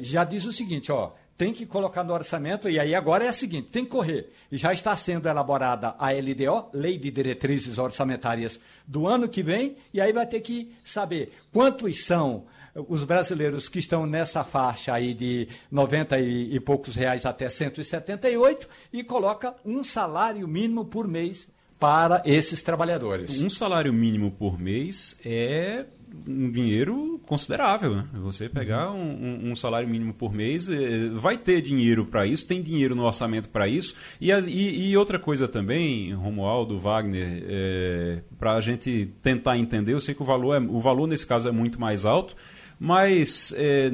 [0.00, 3.32] já diz o seguinte, ó tem que colocar no orçamento, e aí agora é a
[3.32, 4.30] seguinte, tem que correr.
[4.52, 9.74] E já está sendo elaborada a LDO, Lei de Diretrizes Orçamentárias, do ano que vem,
[9.90, 15.14] e aí vai ter que saber quantos são os brasileiros que estão nessa faixa aí
[15.14, 22.20] de 90 e, poucos reais até 178 e coloca um salário mínimo por mês para
[22.26, 23.40] esses trabalhadores.
[23.40, 25.86] Um salário mínimo por mês é
[26.26, 27.96] um dinheiro considerável.
[27.96, 28.06] Né?
[28.14, 32.60] Você pegar um, um, salário mínimo por mês, eh, vai ter dinheiro para isso, tem
[32.60, 33.94] dinheiro no orçamento para isso.
[34.20, 40.00] E, e, e, outra coisa também, Romualdo, Wagner, é, para a gente tentar entender, eu
[40.00, 42.34] sei que o valor, é, o valor nesse caso é muito mais alto,
[42.78, 43.90] mas é,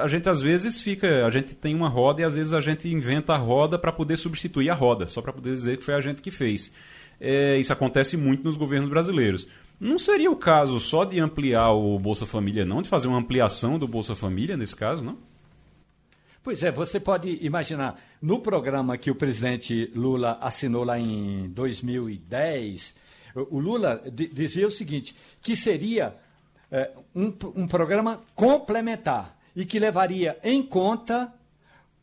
[0.00, 2.88] a gente às vezes fica, a gente tem uma roda e às vezes a gente
[2.88, 6.00] inventa a roda para poder substituir a roda, só para poder dizer que foi a
[6.00, 6.72] gente que fez.
[7.20, 9.46] É, isso acontece muito nos governos brasileiros.
[9.82, 12.82] Não seria o caso só de ampliar o Bolsa Família, não?
[12.82, 15.18] De fazer uma ampliação do Bolsa Família nesse caso, não?
[16.40, 22.94] Pois é, você pode imaginar, no programa que o presidente Lula assinou lá em 2010,
[23.34, 24.00] o Lula
[24.32, 26.14] dizia o seguinte, que seria
[26.70, 31.34] é, um, um, programa complementar e que levaria em conta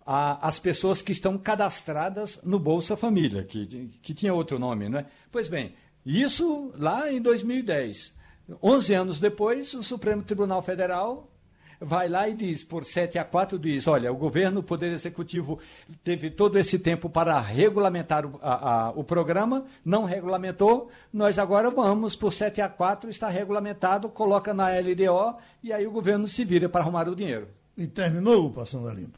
[0.06, 5.00] a, as pessoas que estão cadastradas no Bolsa Família, que, que tinha outro nome, não
[5.00, 5.06] é?
[5.32, 5.74] Pois bem,
[6.10, 8.14] isso lá em 2010.
[8.64, 11.30] 11 anos depois, o Supremo Tribunal Federal
[11.80, 15.60] vai lá e diz, por 7 a 4, diz, olha, o governo, o Poder Executivo
[16.04, 21.72] teve todo esse tempo para regulamentar o, a, a, o programa, não regulamentou, nós agora
[21.72, 26.44] vamos, por 7 a 4, está regulamentado, coloca na LDO e aí o governo se
[26.44, 27.48] vira para arrumar o dinheiro.
[27.78, 29.18] E terminou o Passando a Limpo.